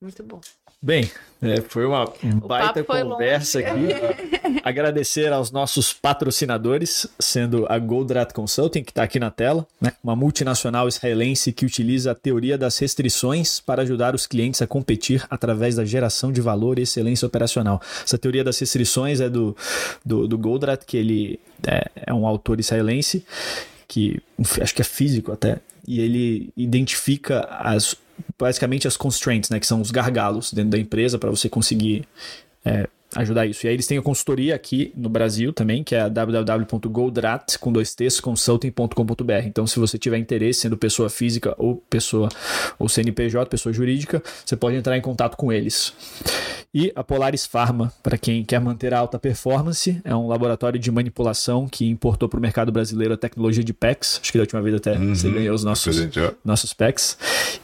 [0.00, 0.40] Muito bom.
[0.84, 1.10] Bem,
[1.40, 2.12] é, foi uma
[2.46, 3.88] baita conversa aqui.
[4.62, 9.92] Agradecer aos nossos patrocinadores, sendo a Goldrat Consulting, que está aqui na tela, né?
[10.04, 15.24] uma multinacional israelense que utiliza a teoria das restrições para ajudar os clientes a competir
[15.30, 17.80] através da geração de valor e excelência operacional.
[18.04, 19.56] Essa teoria das restrições é do,
[20.04, 23.24] do, do Goldrat, que ele é, é um autor israelense,
[23.88, 24.20] que
[24.60, 27.96] acho que é físico até, e ele identifica as
[28.38, 32.04] basicamente as constraints, né, que são os gargalos dentro da empresa para você conseguir
[32.64, 33.66] é, ajudar isso.
[33.66, 37.94] E aí eles têm a consultoria aqui no Brasil também, que é www.goldrat, com dois
[37.94, 39.32] T's, consulting.com.br.
[39.44, 42.28] Então, se você tiver interesse, sendo pessoa física ou pessoa
[42.78, 45.92] ou CNPJ, pessoa jurídica, você pode entrar em contato com eles.
[46.74, 50.90] E a Polaris Pharma, para quem quer manter a alta performance, é um laboratório de
[50.90, 54.18] manipulação que importou para o mercado brasileiro a tecnologia de PECs.
[54.20, 55.96] Acho que da última vez até uhum, você ganhou os nossos,
[56.44, 57.16] nossos PECs.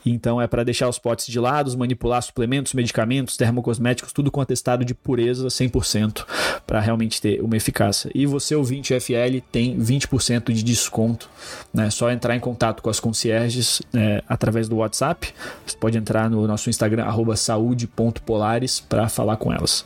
[0.07, 4.85] Então é para deixar os potes de lado, manipular suplementos, medicamentos, termocosméticos, tudo com atestado
[4.85, 6.25] de pureza 100%
[6.65, 8.13] para realmente ter uma eficácia.
[8.15, 11.29] E você, ouvinte FL, tem 20% de desconto.
[11.75, 11.91] Né?
[11.91, 15.35] Só entrar em contato com as concierges né, através do WhatsApp.
[15.67, 19.85] Você pode entrar no nosso Instagram, saúde.polares, para para falar com elas.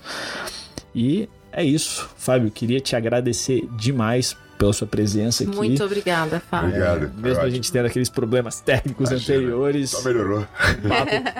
[0.94, 2.50] E é isso, Fábio.
[2.50, 5.54] Queria te agradecer demais pela sua presença aqui.
[5.54, 6.70] Muito obrigada, Fábio.
[6.70, 7.12] Obrigado.
[7.16, 9.90] Mesmo a gente tendo aqueles problemas técnicos Imagina, anteriores.
[9.90, 10.46] Só melhorou.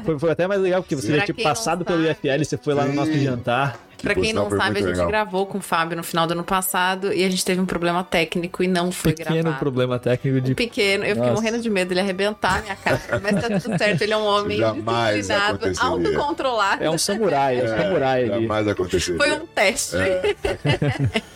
[0.05, 2.85] Foi, foi, até mais legal, porque você já tinha passado pelo IFL, você foi lá
[2.85, 3.79] no nosso jantar.
[4.05, 5.07] Pra quem não sabe, a gente legal.
[5.09, 8.05] gravou com o Fábio no final do ano passado e a gente teve um problema
[8.05, 9.45] técnico e não foi pequeno gravado.
[9.45, 10.53] Pequeno problema técnico de.
[10.53, 11.29] Um pequeno, eu Nossa.
[11.29, 13.01] fiquei morrendo de medo dele arrebentar a minha cara.
[13.23, 16.85] Mas tá tudo certo, ele é um homem disciplinado, autocontrolado.
[16.85, 18.27] É um samurai, é um samurai.
[18.27, 19.19] Jamais aconteceria.
[19.19, 19.97] Foi um teste.
[19.97, 21.23] É.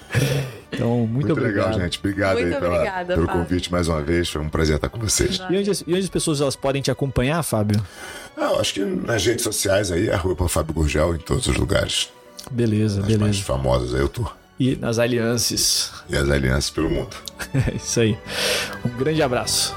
[0.70, 1.66] Então, muito, muito obrigado.
[1.66, 1.98] legal, gente.
[1.98, 3.42] Obrigado muito aí pela, obrigada, pelo Fábio.
[3.42, 4.28] convite mais uma vez.
[4.28, 5.40] Foi um prazer estar com vocês.
[5.50, 7.82] E onde, e onde as pessoas elas podem te acompanhar, Fábio?
[8.36, 12.10] Não, acho que nas redes sociais aí, arroba Fábio Gurgel em todos os lugares.
[12.50, 13.24] Beleza, As beleza.
[13.24, 14.26] mais famosas aí eu tô.
[14.58, 15.92] E nas alianças.
[16.08, 17.16] E as alianças pelo mundo.
[17.54, 18.18] É isso aí.
[18.84, 19.74] Um grande abraço.